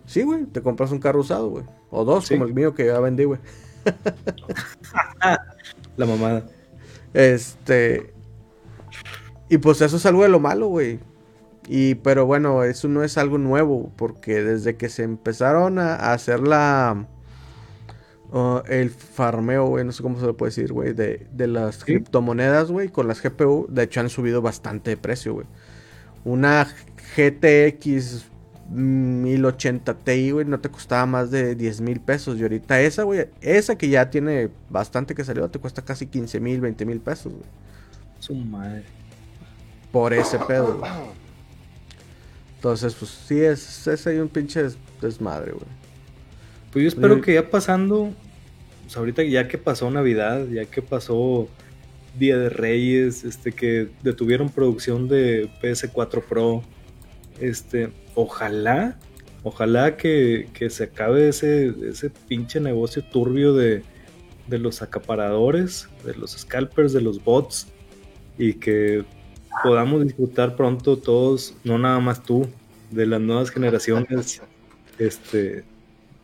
[0.04, 0.44] Sí, güey.
[0.44, 1.64] Te compras un carro usado, güey.
[1.88, 3.40] O dos, como el mío que ya vendí, güey.
[5.96, 6.44] la mamada.
[7.14, 8.12] Este.
[9.48, 11.00] Y pues eso es algo de lo malo, güey.
[11.66, 16.40] Y, pero bueno, eso no es algo nuevo, porque desde que se empezaron a, hacer
[16.40, 17.06] la,
[18.34, 22.68] Uh, el farmeo, güey, no sé cómo se lo puede decir, güey, de, las criptomonedas,
[22.68, 25.46] güey, con las GPU, de hecho han subido bastante de precio, güey.
[26.24, 26.66] Una
[27.16, 28.24] GTX
[28.70, 32.38] 1080 Ti, güey, no te costaba más de 10 mil pesos.
[32.38, 36.40] Y ahorita esa, güey, esa que ya tiene bastante que salió, te cuesta casi 15
[36.40, 37.44] mil, 20 mil pesos, güey.
[38.20, 38.84] Su madre.
[39.92, 40.90] Por ese pedo, güey.
[42.56, 44.62] Entonces, pues sí, es, es ahí un pinche
[45.00, 45.66] desmadre, güey.
[46.72, 48.12] Pues yo espero que ya pasando
[48.84, 51.48] pues, ahorita ya que pasó Navidad, ya que pasó
[52.18, 56.62] Día de Reyes, este, que detuvieron producción de PS4 Pro,
[57.40, 58.96] este, ojalá,
[59.42, 63.82] ojalá que, se acabe ese, ese pinche negocio turbio de,
[64.46, 67.68] de los acaparadores, de los scalpers, de los bots,
[68.38, 69.04] y que
[69.62, 72.46] podamos disfrutar pronto todos, no nada más tú,
[72.90, 74.42] de las nuevas generaciones,
[74.98, 75.64] este,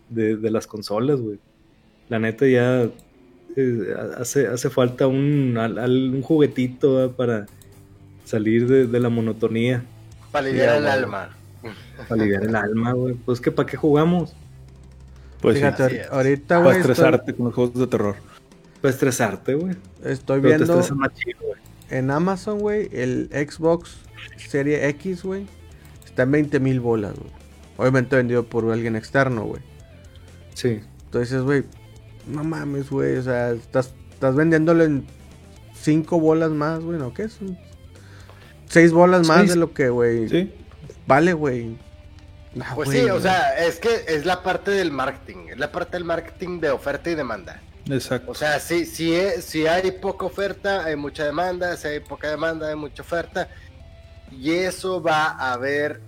[0.09, 1.39] de, de las consolas, güey
[2.11, 2.91] la neta ya
[3.57, 7.47] eh, hace, hace falta un, un juguetito para
[8.25, 9.85] salir de, la monotonía.
[10.31, 11.31] Para aliviar el alma.
[12.09, 13.15] Para aliviar el alma, güey.
[13.15, 14.35] Pues que para qué jugamos.
[15.41, 16.69] Pues Fíjate, ahorita, güey.
[16.69, 18.17] Para estresarte con los juegos de terror.
[18.81, 19.77] Para estresarte, güey.
[20.05, 20.83] Estoy viendo
[21.91, 23.97] en Amazon, güey, el Xbox
[24.37, 25.47] Serie X, güey,
[26.05, 27.31] está en 20 mil bolas, güey.
[27.77, 29.63] Obviamente vendido por alguien externo, güey.
[30.55, 30.81] Sí.
[31.07, 31.65] Entonces, güey,
[32.27, 33.17] no mames, güey.
[33.17, 35.05] O sea, estás, estás vendiéndolo en
[35.75, 36.99] cinco bolas más, güey.
[36.99, 37.39] ¿No qué es?
[38.67, 40.29] Seis bolas más de lo que, güey.
[40.29, 40.53] Sí.
[41.07, 41.77] Vale, güey.
[42.75, 45.49] pues sí, o sea, es que es la parte del marketing.
[45.51, 47.61] Es la parte del marketing de oferta y demanda.
[47.89, 48.31] Exacto.
[48.31, 51.77] O sea, si, si, si hay poca oferta, hay mucha demanda.
[51.77, 53.49] Si hay poca demanda, hay mucha oferta.
[54.31, 56.01] Y eso va a haber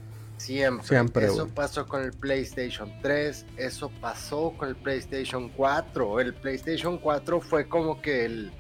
[0.43, 1.26] Siempre.
[1.26, 6.20] eso pasó con el PlayStation 3, eso pasó con el PlayStation 4.
[6.20, 8.53] El PlayStation 4 fue como que el,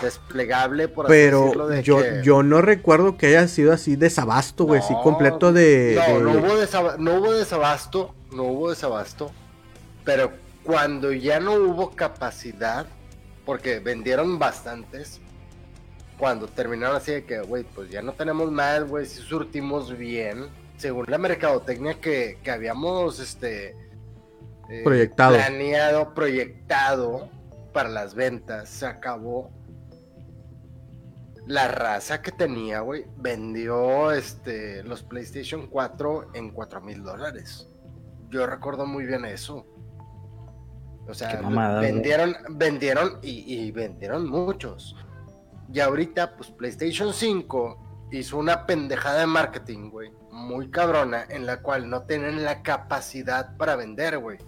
[0.00, 1.80] desplegable, por Pero así decirlo.
[1.82, 6.00] yo, yo no recuerdo que haya sido así desabasto, güey, así completo de.
[6.08, 9.32] No, No, hubo desabasto, no hubo desabasto, no hubo desabasto.
[10.04, 10.32] Pero
[10.62, 12.86] cuando ya no hubo capacidad,
[13.44, 15.20] porque vendieron bastantes,
[16.18, 20.46] cuando terminaron así de que, güey, pues ya no tenemos más, güey, si surtimos bien
[20.76, 23.74] según la mercadotecnia que, habíamos este,
[24.68, 25.34] eh, proyectado.
[25.34, 27.30] planeado, proyectado
[27.76, 29.50] para las ventas, se acabó.
[31.46, 37.68] La raza que tenía, güey, vendió este, los PlayStation 4 en 4 mil dólares.
[38.30, 39.66] Yo recuerdo muy bien eso.
[41.06, 41.38] O sea,
[41.78, 44.96] vendieron, vendieron y, y vendieron muchos.
[45.70, 51.62] Y ahorita, pues PlayStation 5 hizo una pendejada de marketing, güey muy cabrona en la
[51.62, 54.38] cual no tienen la capacidad para vender, güey.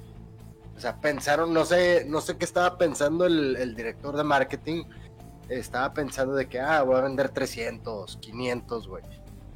[0.79, 4.85] O sea, pensaron, no sé, no sé qué estaba pensando el, director de marketing.
[5.49, 9.03] Estaba pensando de que, ah, voy a vender 300, 500, güey.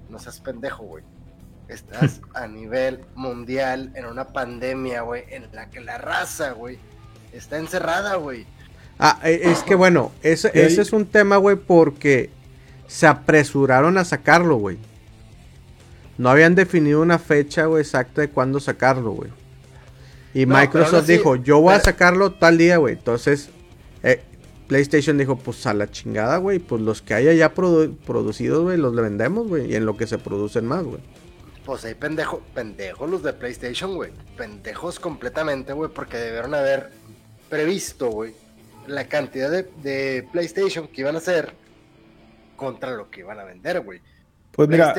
[0.08, 1.04] No seas pendejo, güey.
[1.68, 6.80] Estás a nivel mundial en una pandemia, güey, en la que la raza, güey,
[7.32, 8.44] está encerrada, güey.
[8.98, 12.30] Ah, e, es que bueno, ese, ese es un tema, güey, porque
[12.88, 14.76] se apresuraron a sacarlo, güey.
[16.18, 19.30] No habían definido una fecha, güey, exacta de cuándo sacarlo, güey.
[20.34, 22.94] Y Microsoft dijo, yo voy a sacarlo tal día, güey.
[22.94, 23.50] Entonces,
[24.02, 24.22] eh,
[24.66, 28.94] PlayStation dijo, pues a la chingada, güey, pues los que haya ya producidos, güey, los
[28.94, 31.00] vendemos, güey, y en lo que se producen más, güey.
[31.66, 34.10] Pues hay pendejo, pendejos los de PlayStation, güey.
[34.36, 36.90] Pendejos completamente, güey, porque debieron haber
[37.48, 38.34] previsto, güey,
[38.86, 41.52] la cantidad de, PlayStation que iban a hacer
[42.56, 44.00] contra lo que iban a vender, güey.
[44.52, 44.94] Pues mira.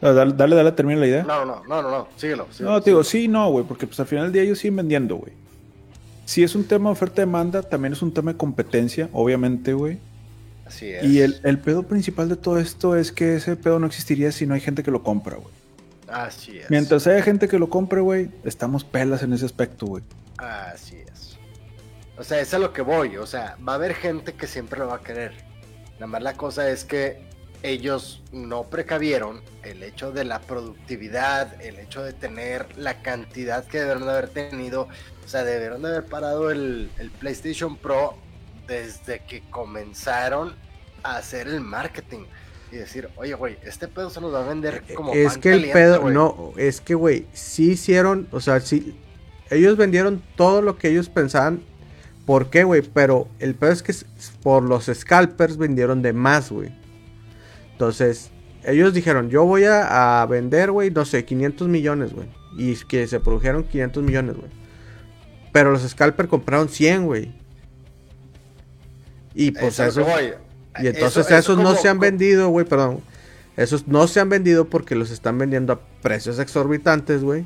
[0.00, 1.22] Dale, dale, dale, termina la idea.
[1.22, 2.46] No, no, no, no, no, síguelo.
[2.60, 5.16] no, te digo, sí, no, güey, porque pues al final del día ellos siguen vendiendo,
[5.16, 5.32] güey.
[6.24, 9.98] Si es un tema de oferta-demanda, también es un tema de competencia, obviamente, güey.
[10.66, 11.04] Así es.
[11.04, 14.46] Y el, el, pedo principal de todo esto es que ese pedo no existiría si
[14.46, 15.54] no hay gente que lo compra, güey.
[16.08, 16.68] Así es.
[16.70, 20.02] Mientras haya gente que lo compre, güey, estamos pelas en ese aspecto, güey.
[20.38, 21.38] Así es.
[22.18, 23.16] O sea, es a lo que voy.
[23.16, 25.32] O sea, va a haber gente que siempre lo va a querer.
[25.98, 27.22] La cosa es que
[27.62, 33.78] ellos no precavieron el hecho de la productividad, el hecho de tener la cantidad que
[33.78, 34.88] debieron de haber tenido.
[35.24, 38.14] O sea, debieron de haber parado el, PlayStation Pro
[38.66, 40.54] desde que comenzaron
[41.02, 42.24] a hacer el marketing.
[42.72, 45.12] Y decir, oye, güey, este pedo se nos va a vender como...
[45.12, 48.96] Es que el pedo, no, es que, güey, sí hicieron, o sea, sí,
[49.50, 51.62] ellos vendieron todo lo que ellos pensaban.
[52.24, 52.82] ¿Por qué, güey?
[52.82, 53.94] Pero el pedo es que
[54.42, 56.72] por los scalpers vendieron de más, güey.
[57.76, 58.30] Entonces,
[58.64, 62.26] ellos dijeron, yo voy a, vender, güey, no sé, 500 millones, güey.
[62.56, 64.50] Y que se produjeron 500 millones, güey.
[65.52, 67.34] Pero los scalpers compraron 100, güey.
[69.34, 70.06] Y pues eso...
[70.80, 73.02] y entonces esos no se han vendido, güey, perdón.
[73.58, 77.44] Esos no se han vendido porque los están vendiendo a precios exorbitantes, güey.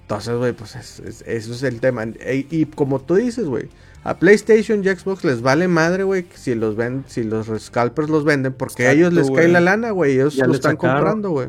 [0.00, 2.06] Entonces, güey, pues eso es el tema.
[2.24, 3.68] y como tú dices, güey,
[4.06, 8.22] a PlayStation y Xbox les vale madre, güey, si los ven, si los scalpers los
[8.22, 11.48] venden, porque a ellos les cae la lana, güey, ellos lo están comprando, güey.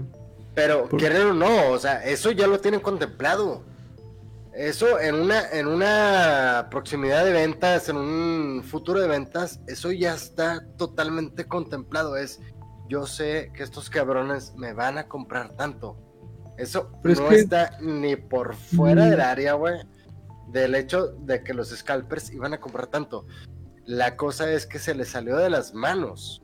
[0.55, 3.61] Pero, quieren o no, o sea, eso ya lo tienen contemplado.
[4.55, 10.15] Eso en una, en una proximidad de ventas, en un futuro de ventas, eso ya
[10.15, 12.17] está totalmente contemplado.
[12.17, 12.39] Es,
[12.89, 15.95] yo sé que estos cabrones me van a comprar tanto.
[16.57, 19.77] Eso no está ni por fuera del área, güey
[20.51, 23.25] del hecho de que los scalpers iban a comprar tanto.
[23.85, 26.41] La cosa es que se les salió de las manos.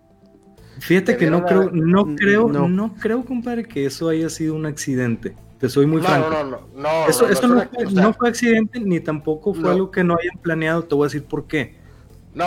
[0.79, 2.95] Fíjate que no creo, no creo, no.
[2.95, 5.35] creo, compadre, que eso haya sido un accidente.
[5.59, 6.29] Te soy muy franco.
[6.29, 10.83] No, no, no, Eso, no, fue, accidente ni tampoco fue algo que no hayan planeado.
[10.83, 11.77] Te voy a decir por qué.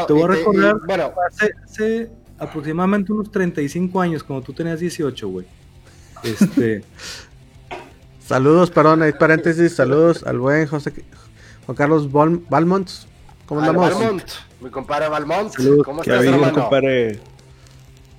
[0.06, 1.12] te voy a recordar, bueno,
[1.64, 5.46] hace, aproximadamente unos 35 años, cuando tú tenías 18, güey.
[6.24, 6.84] Este.
[8.20, 9.72] saludos, perdón, hay paréntesis.
[9.76, 10.92] Saludos al buen José,
[11.66, 12.88] Juan Carlos Balmont.
[13.46, 13.92] ¿Cómo andamos?
[13.92, 14.22] Balmont,
[14.60, 15.54] mi compadre Balmont.
[15.84, 16.52] ¿Cómo estás, hermano?
[16.52, 17.20] Compadre.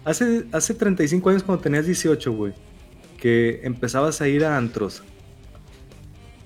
[0.04, 2.54] Hace, hace 35 años cuando tenías 18, güey,
[3.18, 5.04] que empezabas a ir a antros.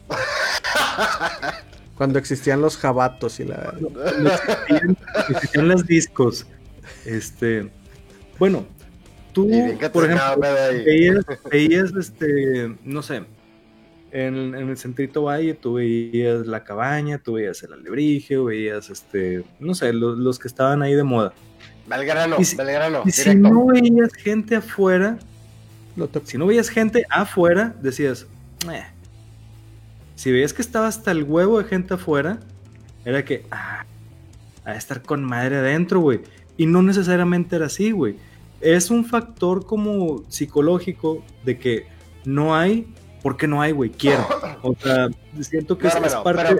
[1.95, 3.75] cuando existían los jabatos y la...
[4.15, 4.97] Existían,
[5.29, 6.47] existían los discos.
[7.05, 7.69] Este...
[8.39, 8.65] Bueno,
[9.33, 9.47] tú,
[9.93, 10.39] por ejemplo,
[10.83, 13.23] veías, veías, este, no sé,
[14.11, 19.73] en, el centrito valle tú veías la cabaña, tú veías el alebrije, veías este, no
[19.73, 21.33] sé, los, que estaban ahí de moda.
[21.87, 23.03] Belgrano, y si, Belgrano.
[23.05, 25.17] Y si no veías gente afuera,
[26.23, 28.27] si no veías gente afuera, decías,
[28.71, 28.85] eh".
[30.15, 32.39] si veías que estaba hasta el huevo de gente afuera,
[33.05, 33.85] era que, ah,
[34.63, 36.21] a estar con madre adentro, güey.
[36.57, 38.17] Y no necesariamente era así, güey.
[38.59, 41.87] Es un factor como psicológico de que
[42.25, 42.87] no hay
[43.21, 43.89] ¿Por qué no hay, güey?
[43.89, 44.27] Quiero.
[44.63, 45.09] O sea,
[45.39, 46.53] siento que es, parte,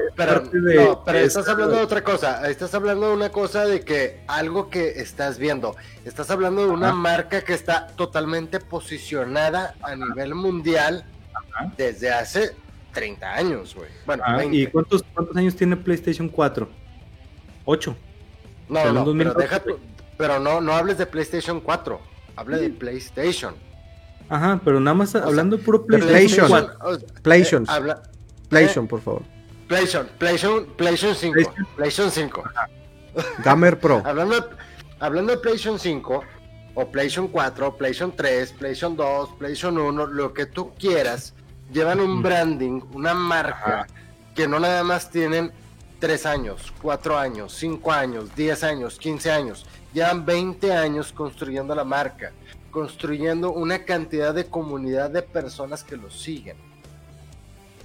[0.59, 0.75] de.
[0.75, 2.49] No, pero estás hablando de otra cosa.
[2.49, 5.75] Estás hablando de una cosa de que algo que estás viendo.
[6.03, 11.05] Estás hablando de una marca que está totalmente posicionada a nivel mundial
[11.77, 12.55] desde hace
[12.91, 13.89] 30 años, güey.
[14.07, 16.67] Bueno, ¿y cuántos, cuántos años tiene PlayStation 4?
[17.65, 17.95] 8.
[18.69, 19.61] No, no, pero, deja
[20.17, 21.99] pero no, no hables de PlayStation 4.
[22.35, 23.53] Hable de PlayStation.
[24.31, 26.69] Ajá, pero nada más hablando de puro PlayStation.
[27.21, 27.65] PlayStation.
[27.69, 27.95] Eh,
[28.47, 29.23] PlayStation, por favor.
[29.67, 31.53] PlayStation, PlayStation, PlayStation 5.
[31.75, 32.43] PlayStation 5.
[33.43, 34.01] Gamer Pro.
[34.05, 34.49] hablando,
[35.01, 36.23] hablando de PlayStation 5,
[36.75, 41.33] o PlayStation 4, PlayStation 3, PlayStation 2, PlayStation 1, lo que tú quieras,
[41.73, 43.85] llevan un branding, una marca,
[44.33, 45.51] que no nada más tienen
[45.99, 51.83] 3 años, 4 años, 5 años, 10 años, 15 años, llevan 20 años construyendo la
[51.83, 52.31] marca
[52.71, 56.57] construyendo una cantidad de comunidad de personas que lo siguen.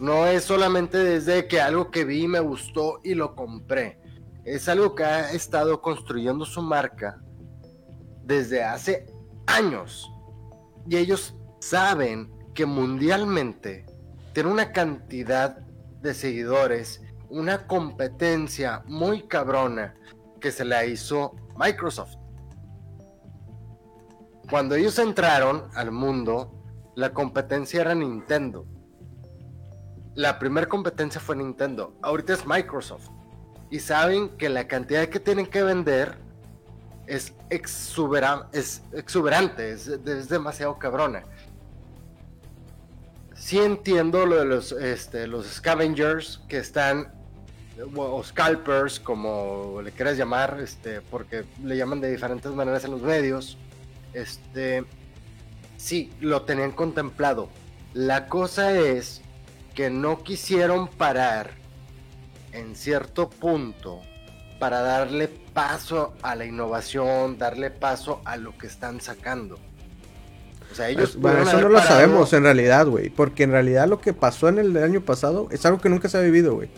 [0.01, 3.99] No es solamente desde que algo que vi me gustó y lo compré.
[4.45, 7.21] Es algo que ha estado construyendo su marca
[8.23, 9.07] desde hace
[9.47, 10.11] años.
[10.89, 13.85] Y ellos saben que mundialmente
[14.33, 15.59] tiene una cantidad
[16.01, 19.95] de seguidores una competencia muy cabrona
[20.41, 22.15] que se la hizo Microsoft.
[24.51, 26.53] Cuando ellos entraron al mundo,
[26.95, 28.65] la competencia era Nintendo.
[30.15, 31.95] La primera competencia fue Nintendo.
[32.01, 33.09] Ahorita es Microsoft.
[33.71, 36.17] Y saben que la cantidad que tienen que vender
[37.07, 41.25] es, es exuberante, es, demasiado cabrona.
[43.35, 47.13] Sí entiendo lo de los, este, los scavengers que están,
[47.95, 53.03] o scalpers, como le quieras llamar, este, porque le llaman de diferentes maneras en los
[53.03, 53.59] medios.
[54.17, 54.83] Este,
[55.77, 57.51] sí, lo tenían contemplado.
[57.93, 59.21] La cosa es
[59.75, 61.51] que no quisieron parar
[62.53, 64.01] en cierto punto
[64.59, 69.59] para darle paso a la innovación, darle paso a lo que están sacando.
[70.73, 71.17] O sea, ellos.
[71.17, 73.11] Bueno, eso no lo sabemos en realidad, güey.
[73.11, 76.17] Porque en realidad lo que pasó en el año pasado es algo que nunca se
[76.17, 76.71] ha vivido, güey.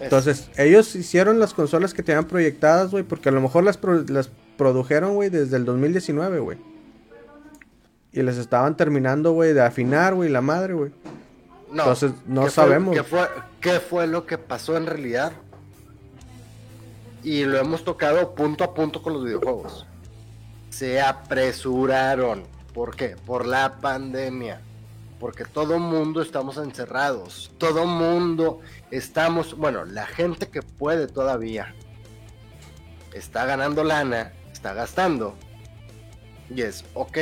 [0.00, 3.78] Entonces, ellos hicieron las consolas que tenían proyectadas, güey, porque a lo mejor las,
[4.08, 4.30] las
[4.60, 6.58] produjeron, güey, desde el 2019, güey.
[8.12, 10.90] Y les estaban terminando, güey, de afinar, güey, la madre, güey.
[11.72, 12.94] No, Entonces, no sabemos.
[13.06, 13.26] fue,
[13.58, 15.32] ¿Qué fue lo que pasó en realidad?
[17.22, 19.86] y lo hemos tocado punto a punto con los videojuegos.
[20.68, 22.44] Se apresuraron.
[22.74, 23.16] ¿Por qué?
[23.24, 24.60] Por la pandemia.
[25.18, 27.50] Porque todo mundo estamos encerrados.
[27.56, 31.74] Todo mundo estamos, bueno, la gente que puede todavía
[33.12, 35.34] está ganando lana, está gastando.
[36.54, 37.16] Y es, ok,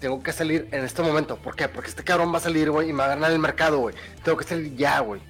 [0.00, 1.36] tengo que salir en este momento.
[1.36, 1.68] ¿Por qué?
[1.68, 3.94] Porque este cabrón va a salir, güey, y me va a ganar el mercado, güey.
[4.24, 5.20] Tengo que salir ya, güey.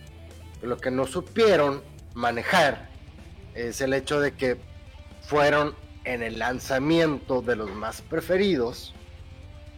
[0.63, 1.83] Lo que no supieron
[2.15, 2.89] manejar
[3.55, 4.61] es el hecho de que
[5.23, 5.75] fueron
[6.05, 8.95] en el lanzamiento de los más preferidos,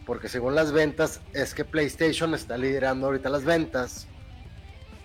[0.04, 4.08] porque según las ventas es que PlayStation está liderando ahorita las ventas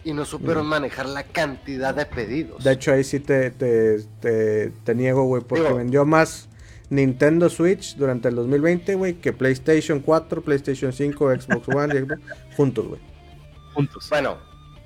[0.05, 2.63] y no supieron manejar la cantidad de pedidos.
[2.63, 6.47] De hecho ahí sí te, te, te, niego, güey, porque vendió más
[6.91, 12.05] Nintendo Switch durante el 2020, güey, que PlayStation 4, PlayStation 5, Xbox One,
[12.55, 13.01] juntos, güey.
[13.73, 14.07] Juntos.
[14.11, 14.37] Bueno,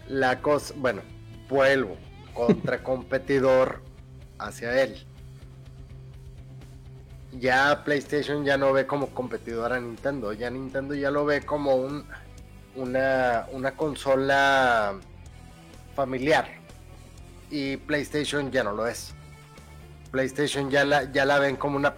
[0.08, 1.02] la cosa, bueno,
[1.50, 1.98] vuelvo
[2.34, 3.82] contra competidor
[4.38, 5.06] hacia él.
[7.42, 11.76] Ya PlayStation ya no ve como competidor a Nintendo, ya Nintendo ya lo ve como
[11.76, 12.06] un,
[12.76, 14.98] una, una consola
[15.96, 16.48] familiar
[17.50, 19.14] y PlayStation ya no lo es.
[20.12, 21.94] PlayStation ya la, ya la ven como una,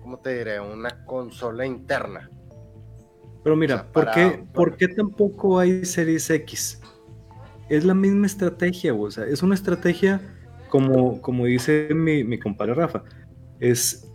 [0.00, 0.60] ¿cómo te diré?
[0.60, 2.30] Una consola interna.
[3.42, 6.80] Pero mira, ¿por, qué, ¿por qué tampoco hay Series X?
[7.76, 10.20] es la misma estrategia, o sea, es una estrategia
[10.68, 13.02] como, como dice mi, mi compadre Rafa,
[13.60, 14.06] es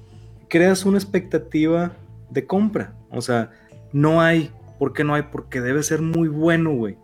[0.48, 1.94] creas una expectativa
[2.30, 3.50] de compra, o sea,
[3.92, 5.24] no hay, ¿por qué no hay?
[5.32, 6.98] Porque debe ser muy bueno, güey,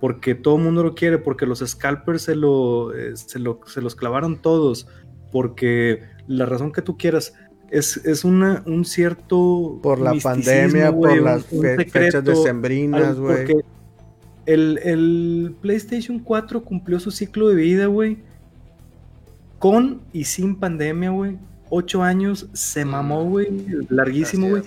[0.00, 4.40] porque todo el mundo lo quiere, porque los scalpers se, lo, eh, se, los clavaron
[4.40, 4.86] todos,
[5.32, 7.34] porque la razón que tú quieras,
[7.70, 9.78] es, es una, un cierto.
[9.82, 13.46] Por la pandemia, por las fechas decembrinas, güey
[14.48, 18.18] el, PlayStation 4 cumplió su ciclo de vida, güey.
[19.58, 21.36] Con y sin pandemia, güey.
[21.68, 22.88] Ocho años, se mm.
[22.88, 23.48] mamó, güey.
[23.90, 24.62] Larguísimo, güey.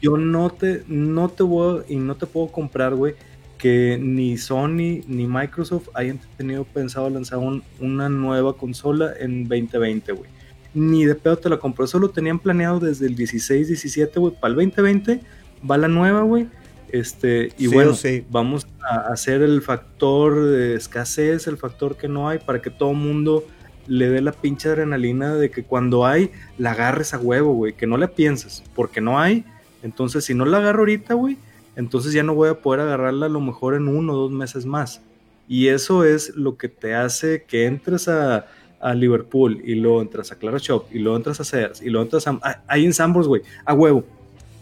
[0.00, 3.14] Yo no te, no te voy y no te puedo comprar, güey,
[3.60, 7.38] que ni Sony ni Microsoft hayan tenido pensado lanzar
[7.78, 10.30] una nueva consola en 2020, güey.
[10.72, 11.84] Ni de pedo te la compro.
[11.84, 14.34] Eso lo tenían planeado desde el 16, 17, güey.
[14.34, 15.20] Para el 2020
[15.68, 16.46] va la nueva, güey
[16.92, 17.94] este, y bueno,
[18.30, 22.94] vamos a hacer el factor de escasez, el factor que no hay, para que todo
[22.94, 23.44] mundo
[23.86, 27.86] le dé la pinche adrenalina de que cuando hay, la agarres a huevo, güey, que
[27.86, 29.44] no la pienses, porque no hay.
[29.82, 31.38] Entonces, si no la agarro ahorita, güey,
[31.80, 34.66] entonces ya no voy a poder agarrarla a lo mejor en uno o dos meses
[34.66, 35.00] más.
[35.48, 38.46] Y eso es lo que te hace que entres a,
[38.94, 42.26] Liverpool y luego entras a Claro Shop y luego entras a Sears y luego entras
[42.26, 42.64] a...
[42.66, 44.04] Hay ensambles, güey, a huevo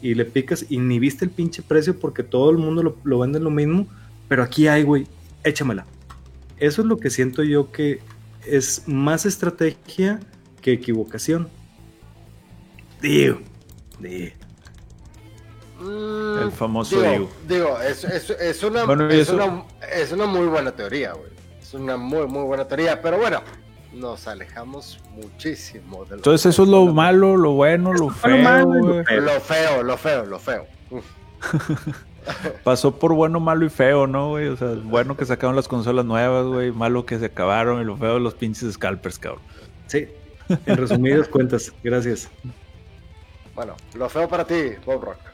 [0.02, 3.38] y le picas y ni viste el pinche precio porque todo el mundo lo, vende
[3.38, 3.86] lo mismo,
[4.26, 5.06] pero aquí hay, güey,
[5.44, 5.86] échamela.
[6.56, 8.00] Eso es lo que siento yo que
[8.44, 10.18] es más estrategia
[10.60, 11.48] que equivocación.
[13.00, 13.38] Digo,
[14.00, 14.47] digo.
[15.78, 17.28] Mm, el famoso digo.
[17.46, 18.30] Digo, es, es,
[18.64, 21.30] una, es, una, es una muy buena teoría, güey.
[21.60, 23.42] Es una muy, muy buena teoría, pero bueno,
[23.92, 28.36] nos alejamos muchísimo de lo Entonces eso es lo malo, lo bueno, lo feo.
[28.36, 30.66] Lo, feo, lo feo, lo feo.
[32.64, 34.48] Pasó por bueno, malo y feo, ¿no, güey?
[34.48, 37.96] O sea, bueno que sacaron las consolas nuevas, güey, malo que se acabaron y lo
[37.96, 39.42] feo los pinches scalpers, cabrón.
[39.86, 40.08] Sí,
[40.66, 42.28] en resumidas cuentas, gracias.
[43.54, 45.27] Bueno, lo feo para ti, Bob Rock.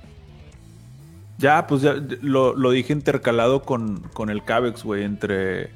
[1.39, 5.71] Ya, pues ya lo, dije intercalado con, con el Cabex, güey, entre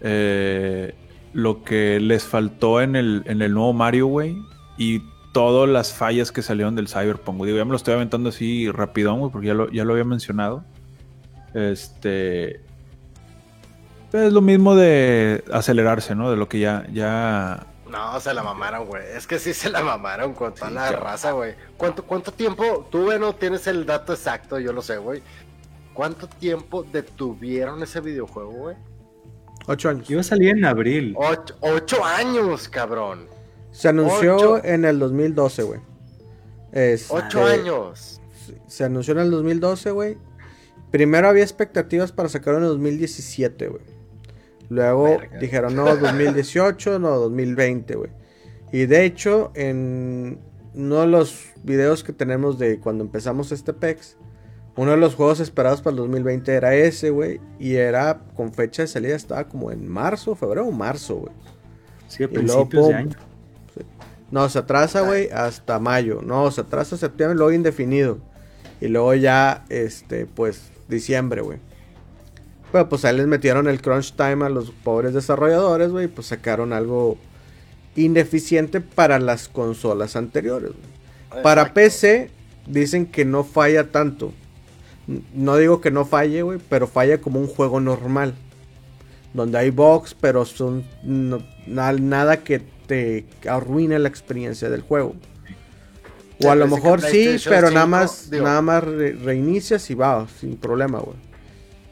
[0.00, 0.94] eh,
[1.32, 4.36] lo que les faltó en el, en el nuevo Mario, güey,
[4.76, 5.02] y
[5.32, 7.44] todas las fallas que salieron del Cyberpunk.
[7.44, 10.04] Digo, ya me lo estoy aventando así rapidón, güey, porque ya lo, ya lo había
[10.04, 10.64] mencionado.
[11.54, 12.60] Este.
[14.12, 16.30] Es lo mismo de acelerarse, ¿no?
[16.30, 19.02] De lo que ya, ya no, se la mamaron, güey.
[19.14, 21.54] Es que sí se la mamaron con toda la raza, güey.
[21.76, 22.86] ¿Cuánto, ¿Cuánto tiempo?
[22.90, 25.22] Tú, bueno, tienes el dato exacto, yo lo sé, güey.
[25.94, 28.76] ¿Cuánto tiempo detuvieron ese videojuego, güey?
[29.66, 30.08] Ocho años.
[30.08, 31.14] Iba a salir en abril.
[31.60, 33.26] Ocho, años, cabrón.
[33.72, 35.80] Se anunció en el 2012, güey.
[37.08, 38.20] Ocho años.
[38.66, 40.18] Se anunció en el 2012, güey.
[40.90, 43.97] Primero había expectativas para sacarlo en el 2017, güey.
[44.68, 48.10] Luego dijeron, no, 2018, no, 2020, güey.
[48.72, 50.38] Y de hecho, en
[50.74, 54.16] uno de los videos que tenemos de cuando empezamos este PEX,
[54.76, 57.40] uno de los juegos esperados para el 2020 era ese, güey.
[57.58, 61.32] Y era con fecha de salida, estaba como en marzo, febrero o marzo, güey.
[62.06, 63.16] Sí, a principios de año.
[64.30, 66.20] No, se atrasa, güey, hasta mayo.
[66.22, 68.18] No, se atrasa septiembre, luego indefinido.
[68.80, 71.58] Y luego ya, este, pues, diciembre, güey.
[72.70, 76.06] Pero pues ahí les metieron el crunch time a los pobres desarrolladores, güey.
[76.06, 77.16] Pues sacaron algo
[77.96, 80.72] ineficiente para las consolas anteriores.
[81.42, 82.30] Para PC
[82.66, 84.32] dicen que no falla tanto.
[85.34, 88.34] No digo que no falle, güey, pero falla como un juego normal.
[89.32, 90.84] Donde hay bugs, pero son
[91.66, 95.14] nada que te arruine la experiencia del juego.
[96.44, 100.98] O a lo mejor sí, pero nada más, nada más reinicias y va, sin problema,
[100.98, 101.16] güey.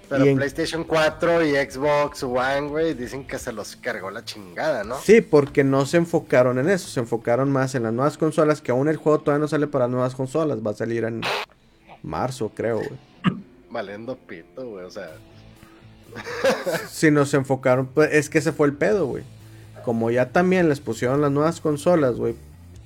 [0.08, 4.98] Pero PlayStation 4 y Xbox One, güey, dicen que se los cargó la chingada, ¿no?
[5.00, 8.70] Sí, porque no se enfocaron en eso, se enfocaron más en las nuevas consolas, que
[8.70, 11.22] aún el juego todavía no sale para nuevas consolas, va a salir en
[12.02, 13.40] marzo, creo, güey.
[13.70, 15.10] Valiendo pito, güey, o sea.
[16.88, 19.24] si nos enfocaron, pues es que ese fue el pedo, güey.
[19.84, 22.36] Como ya también les pusieron las nuevas consolas, güey,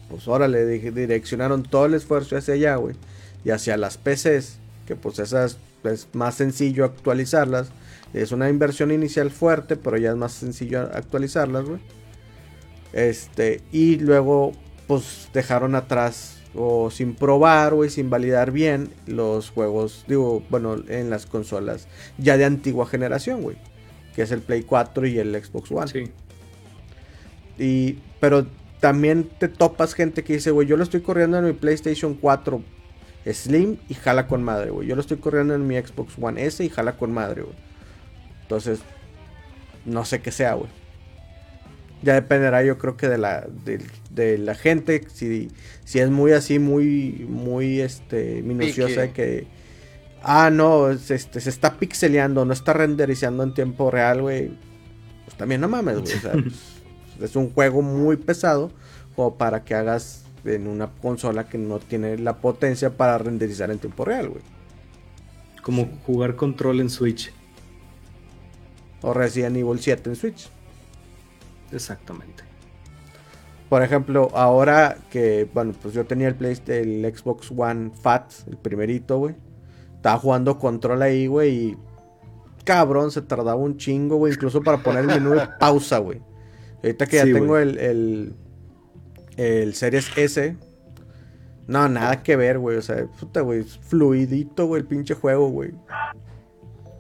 [0.08, 2.96] pues ahora le direccionaron todo el esfuerzo hacia allá, güey,
[3.44, 7.70] y hacia las PCs, que pues esas es más sencillo actualizarlas.
[8.12, 11.80] Es una inversión inicial fuerte, pero ya es más sencillo actualizarlas, güey.
[12.92, 14.52] Este, y luego,
[14.86, 21.08] pues dejaron atrás o sin probar, güey, sin validar bien los juegos, digo, bueno, en
[21.08, 21.86] las consolas
[22.18, 23.56] ya de antigua generación, güey.
[24.16, 25.88] Que es el Play 4 y el Xbox One.
[25.88, 26.04] Sí.
[27.58, 28.46] Y, pero
[28.80, 32.60] también te topas gente que dice, güey, yo lo estoy corriendo en mi PlayStation 4
[33.26, 34.88] Slim y jala con madre, güey.
[34.88, 37.54] Yo lo estoy corriendo en mi Xbox One S y jala con madre, güey.
[38.42, 38.80] Entonces,
[39.84, 40.70] no sé qué sea, güey.
[42.02, 43.46] Ya dependerá, yo creo que de la,
[44.10, 45.06] de, la gente.
[45.12, 45.50] Si,
[45.84, 49.46] si es muy así, muy, muy este, minuciosa, que.
[50.22, 54.50] Ah, no, este, se está pixeleando, no está renderizando en tiempo real, güey.
[55.26, 56.14] Pues también no mames, güey.
[56.14, 56.32] O sea,
[57.20, 58.70] es un juego muy pesado,
[59.14, 63.78] como para que hagas en una consola que no tiene la potencia para renderizar en
[63.78, 64.42] tiempo real, güey.
[65.62, 67.32] Como jugar control en Switch.
[69.02, 70.48] O Resident Evil 7 en Switch.
[71.72, 72.44] Exactamente.
[73.68, 78.56] Por ejemplo, ahora que, bueno, pues yo tenía el, PlayStation, el Xbox One Fat, el
[78.56, 79.36] primerito, güey.
[79.94, 81.76] Estaba jugando control ahí, güey, y
[82.64, 86.20] cabrón, se tardaba un chingo, güey, incluso para poner el menú de pausa, güey.
[86.82, 88.34] Ahorita que ya tengo el, el
[89.36, 90.56] Series S.
[91.66, 92.76] No, nada que ver, güey.
[92.76, 93.62] O sea, puta, güey.
[93.62, 95.72] Fluidito, güey, el pinche juego, güey.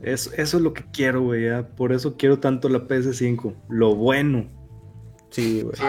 [0.02, 1.48] Eso, eso es lo que quiero, güey.
[1.76, 3.54] Por eso quiero tanto la PS5.
[3.68, 4.48] Lo bueno.
[5.30, 5.76] Sí, güey.
[5.76, 5.84] Sí,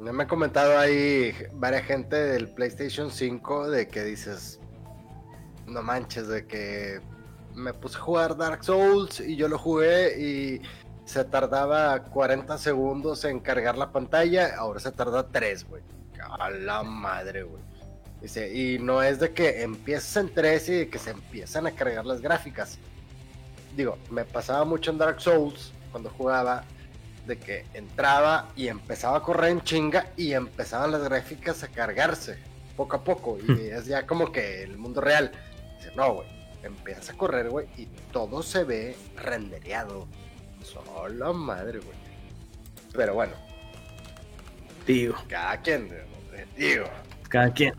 [0.00, 4.60] me ha comentado ahí varias gente del PlayStation 5 de que dices,
[5.66, 7.00] no manches, de que
[7.54, 10.62] me puse a jugar Dark Souls y yo lo jugué y
[11.08, 15.82] se tardaba 40 segundos en cargar la pantalla, ahora se tarda 3, güey.
[16.38, 17.62] A la madre, güey.
[18.20, 22.04] Dice, y no es de que empieces en 3 y que se empiezan a cargar
[22.04, 22.78] las gráficas.
[23.74, 26.64] Digo, me pasaba mucho en Dark Souls cuando jugaba
[27.26, 32.36] de que entraba y empezaba a correr en chinga y empezaban las gráficas a cargarse
[32.76, 33.38] poco a poco.
[33.38, 33.78] Y hmm.
[33.78, 35.32] es ya como que el mundo real.
[35.78, 36.28] Dice, no, güey,
[36.62, 40.06] empiezas a correr, güey, y todo se ve rendereado
[40.72, 41.96] Solo madre, güey.
[42.92, 43.32] Pero bueno.
[44.86, 45.14] Digo.
[45.28, 45.88] Cada quien,
[46.56, 46.84] digo.
[47.28, 47.74] Cada quien.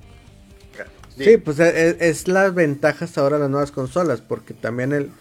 [1.18, 5.12] Sí, pues e, e, es, las ventajas ahora de las nuevas consolas, porque también el,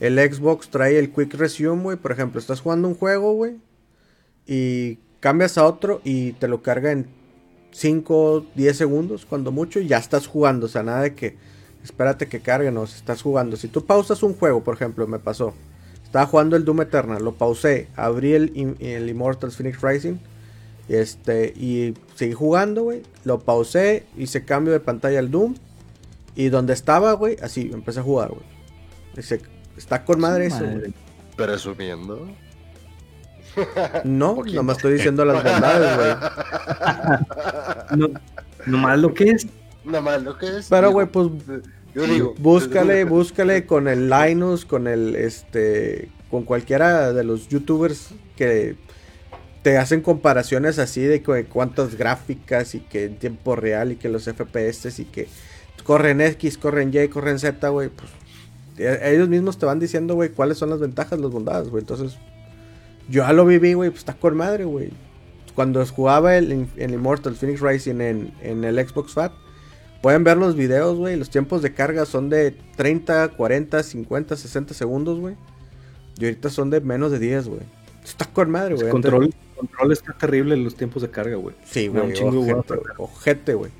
[0.00, 1.96] el Xbox trae el Quick Resume, güey.
[1.96, 3.58] Por ejemplo, estás jugando un juego, güey,
[4.46, 7.06] y cambias a otro y te lo carga en
[7.70, 10.66] 5 10 segundos, cuando mucho, y ya estás jugando.
[10.66, 11.36] O sea, nada de que
[11.84, 13.56] espérate que carguen o si estás jugando.
[13.56, 15.54] Si tú pausas un juego, por ejemplo, me pasó.
[16.14, 20.18] Estaba jugando el Doom Eternal, lo pausé, abrí el, el Immortals Phoenix Rising
[20.88, 23.02] este, y seguí jugando, güey.
[23.24, 25.56] Lo pausé, hice cambio de pantalla al Doom.
[26.36, 28.44] Y donde estaba, güey, así empecé a jugar, güey.
[29.16, 29.40] Dice,
[29.76, 30.94] está con madre eso, güey.
[31.34, 32.28] Presumiendo.
[34.04, 36.14] No, nomás estoy diciendo las bondades, güey.
[37.98, 38.20] no,
[38.66, 39.48] nomás lo que es.
[39.82, 40.68] Nomás lo que es.
[40.68, 41.26] Pero, güey, pues.
[41.94, 42.34] Yo digo.
[42.38, 46.08] Búscale, búscale con el Linus, con el, este.
[46.30, 48.76] Con cualquiera de los youtubers que
[49.62, 54.24] te hacen comparaciones así de cuántas gráficas y que en tiempo real y que los
[54.24, 55.28] FPS y que
[55.84, 58.10] corren X, corren Y, corren Z, güey, pues
[58.76, 61.80] e, ellos mismos te van diciendo, güey, cuáles son las ventajas, las bondades, güey.
[61.80, 62.18] Entonces,
[63.08, 64.90] yo ya lo viví, güey, pues está con madre, güey.
[65.54, 69.32] Cuando jugaba el, el Immortal Phoenix Rising en, en el Xbox Fat,
[70.04, 71.16] pueden ver los videos, güey.
[71.16, 75.34] Los tiempos de carga son de 30, 40, 50, 60 segundos, güey.
[76.18, 77.62] Y ahorita son de menos de 10, güey.
[78.04, 78.90] Está con madre, güey.
[78.90, 81.56] Control, control está terrible en los tiempos de carga, güey.
[81.64, 82.12] Sí, güey.
[82.98, 83.70] Ojete, güey.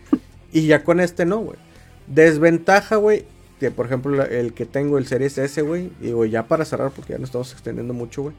[0.50, 1.58] Y ya con este no, güey.
[2.06, 3.26] Desventaja, güey.
[3.60, 5.92] Que por ejemplo el que tengo, el Series S, güey.
[6.00, 8.34] Y güey, ya para cerrar, porque ya no estamos extendiendo mucho, güey.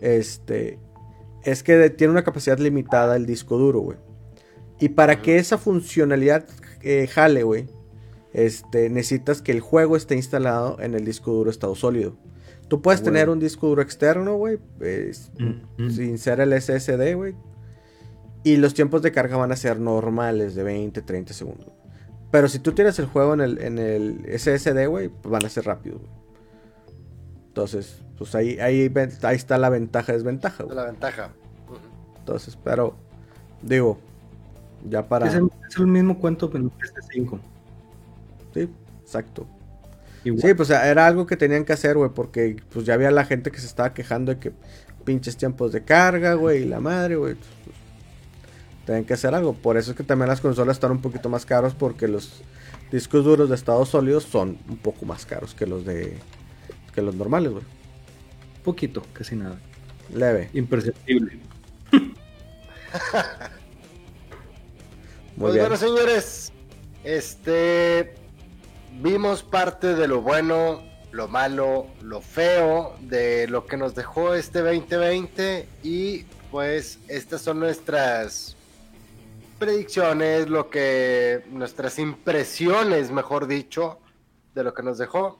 [0.00, 0.78] Este.
[1.44, 3.98] Es que tiene una capacidad limitada el disco duro, güey.
[4.80, 6.46] Y para que esa funcionalidad
[6.82, 7.68] eh, jale, güey.
[8.32, 12.16] Este, necesitas que el juego esté instalado en el disco duro estado sólido.
[12.68, 14.58] Tú puedes tener un disco duro externo, güey,
[15.78, 17.34] sin ser el SSD, güey.
[18.44, 21.72] Y los tiempos de carga van a ser normales, de 20, 30 segundos.
[22.30, 25.48] Pero si tú tienes el juego en el, en el SSD, güey, pues van a
[25.48, 26.02] ser rápidos,
[27.48, 28.92] Entonces, pues ahí, ahí,
[29.22, 30.76] ahí está la ventaja, desventaja, güey.
[30.76, 31.30] La ventaja.
[32.18, 32.96] Entonces, pero,
[33.62, 33.98] digo,
[34.88, 35.26] ya para...
[35.28, 37.38] Es el, mismo cuento en PS5.
[38.54, 38.68] Sí,
[39.00, 39.46] exacto.
[40.22, 43.50] Sí, pues era algo que tenían que hacer, güey, porque pues ya había la gente
[43.50, 44.52] que se estaba quejando de que
[45.04, 47.34] pinches tiempos de carga, güey, y la madre, güey.
[47.34, 47.76] Pues, pues,
[48.84, 49.54] tienen que hacer algo.
[49.54, 52.42] Por eso es que también las consolas están un poquito más caros porque los
[52.90, 56.16] discos duros de estado sólidos son un poco más caros que los de
[56.94, 57.64] que los normales, güey.
[58.64, 59.58] Poquito, casi nada.
[60.14, 60.50] Leve.
[60.52, 61.38] Imperceptible.
[65.38, 66.52] Muy pues bueno, señores,
[67.04, 68.16] este
[69.00, 70.82] vimos parte de lo bueno,
[71.12, 77.60] lo malo, lo feo de lo que nos dejó este 2020 y pues estas son
[77.60, 78.56] nuestras
[79.60, 84.00] predicciones, lo que nuestras impresiones, mejor dicho,
[84.56, 85.38] de lo que nos dejó.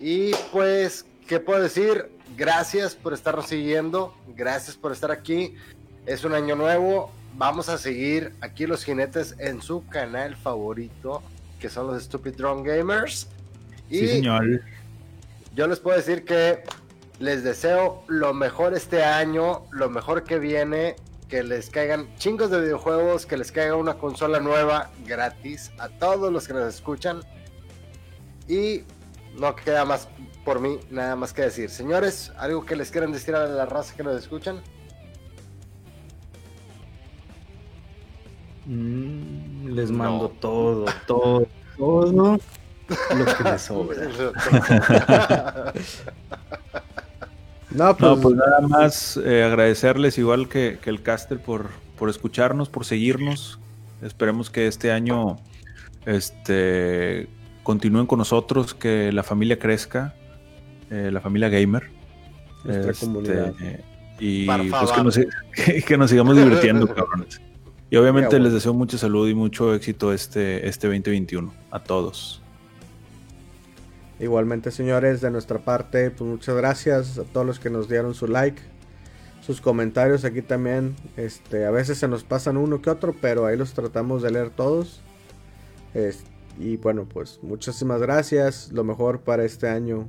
[0.00, 2.10] Y pues, ¿qué puedo decir?
[2.36, 5.54] Gracias por estarnos siguiendo, gracias por estar aquí.
[6.04, 11.22] Es un año nuevo, vamos a seguir aquí los jinetes en su canal favorito
[11.64, 13.26] que son los Stupid Drone Gamers.
[13.88, 14.60] Y sí, señor.
[15.54, 16.62] Yo les puedo decir que
[17.18, 20.96] les deseo lo mejor este año, lo mejor que viene,
[21.28, 26.30] que les caigan chingos de videojuegos, que les caiga una consola nueva gratis a todos
[26.30, 27.22] los que nos escuchan.
[28.46, 28.82] Y
[29.38, 30.08] no queda más
[30.44, 31.70] por mí, nada más que decir.
[31.70, 34.60] Señores, ¿algo que les quieran decir a la raza que nos escuchan?
[38.66, 41.46] Mm, les mando todo, todo,
[41.76, 42.38] todo lo
[43.36, 43.96] que les sobra.
[47.70, 51.68] no, pues, pues, nada más eh, agradecerles igual que, el caster por,
[51.98, 53.58] por escucharnos, por seguirnos.
[54.00, 55.36] Esperemos que este año
[56.06, 57.28] este,
[57.62, 60.14] continúen con nosotros, que la familia crezca,
[60.90, 61.90] eh, la familia gamer.
[62.64, 63.52] Nuestra este, comunidad.
[64.18, 65.20] y pues que nos,
[65.86, 67.40] que nos sigamos divirtiendo, cabrones.
[67.94, 72.42] Y obviamente les deseo mucha salud y mucho éxito este, este 2021 a todos.
[74.18, 78.26] Igualmente, señores, de nuestra parte, pues muchas gracias a todos los que nos dieron su
[78.26, 78.60] like,
[79.42, 80.96] sus comentarios aquí también.
[81.16, 84.50] Este, a veces se nos pasan uno que otro, pero ahí los tratamos de leer
[84.50, 85.00] todos.
[86.58, 88.72] y bueno, pues muchísimas gracias.
[88.72, 90.08] Lo mejor para este año.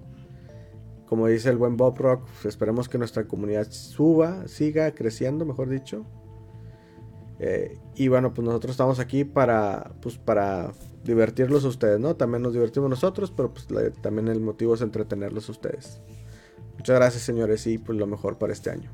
[1.06, 5.70] Como dice el buen Bob Rock, pues, esperemos que nuestra comunidad suba, siga creciendo, mejor
[5.70, 6.03] dicho.
[7.40, 10.72] Eh, y bueno, pues nosotros estamos aquí para, pues para
[11.03, 12.16] divertirlos a ustedes, ¿no?
[12.16, 13.68] También nos divertimos nosotros, pero pues
[14.02, 16.02] también el motivo es entretenerlos a ustedes.
[16.78, 18.91] Muchas gracias, señores, y pues lo mejor para este año.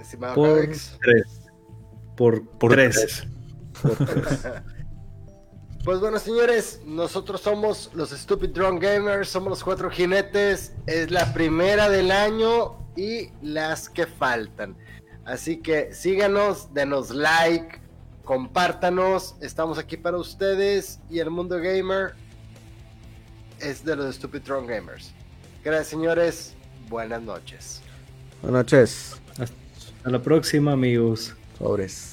[0.00, 0.98] Estimado por tres.
[2.16, 3.26] Por, por tres.
[5.84, 10.72] pues bueno, señores, nosotros somos los Stupid Drone Gamers, somos los cuatro jinetes.
[10.86, 14.76] Es la primera del año y las que faltan.
[15.30, 17.78] Así que síganos, denos like,
[18.24, 22.14] compártanos, estamos aquí para ustedes y el mundo gamer
[23.60, 25.12] es de los Stupid Tron Gamers.
[25.62, 26.54] Gracias señores,
[26.88, 27.80] buenas noches.
[28.42, 29.20] Buenas noches.
[29.38, 31.36] Hasta la próxima amigos.
[31.56, 32.09] Sobres.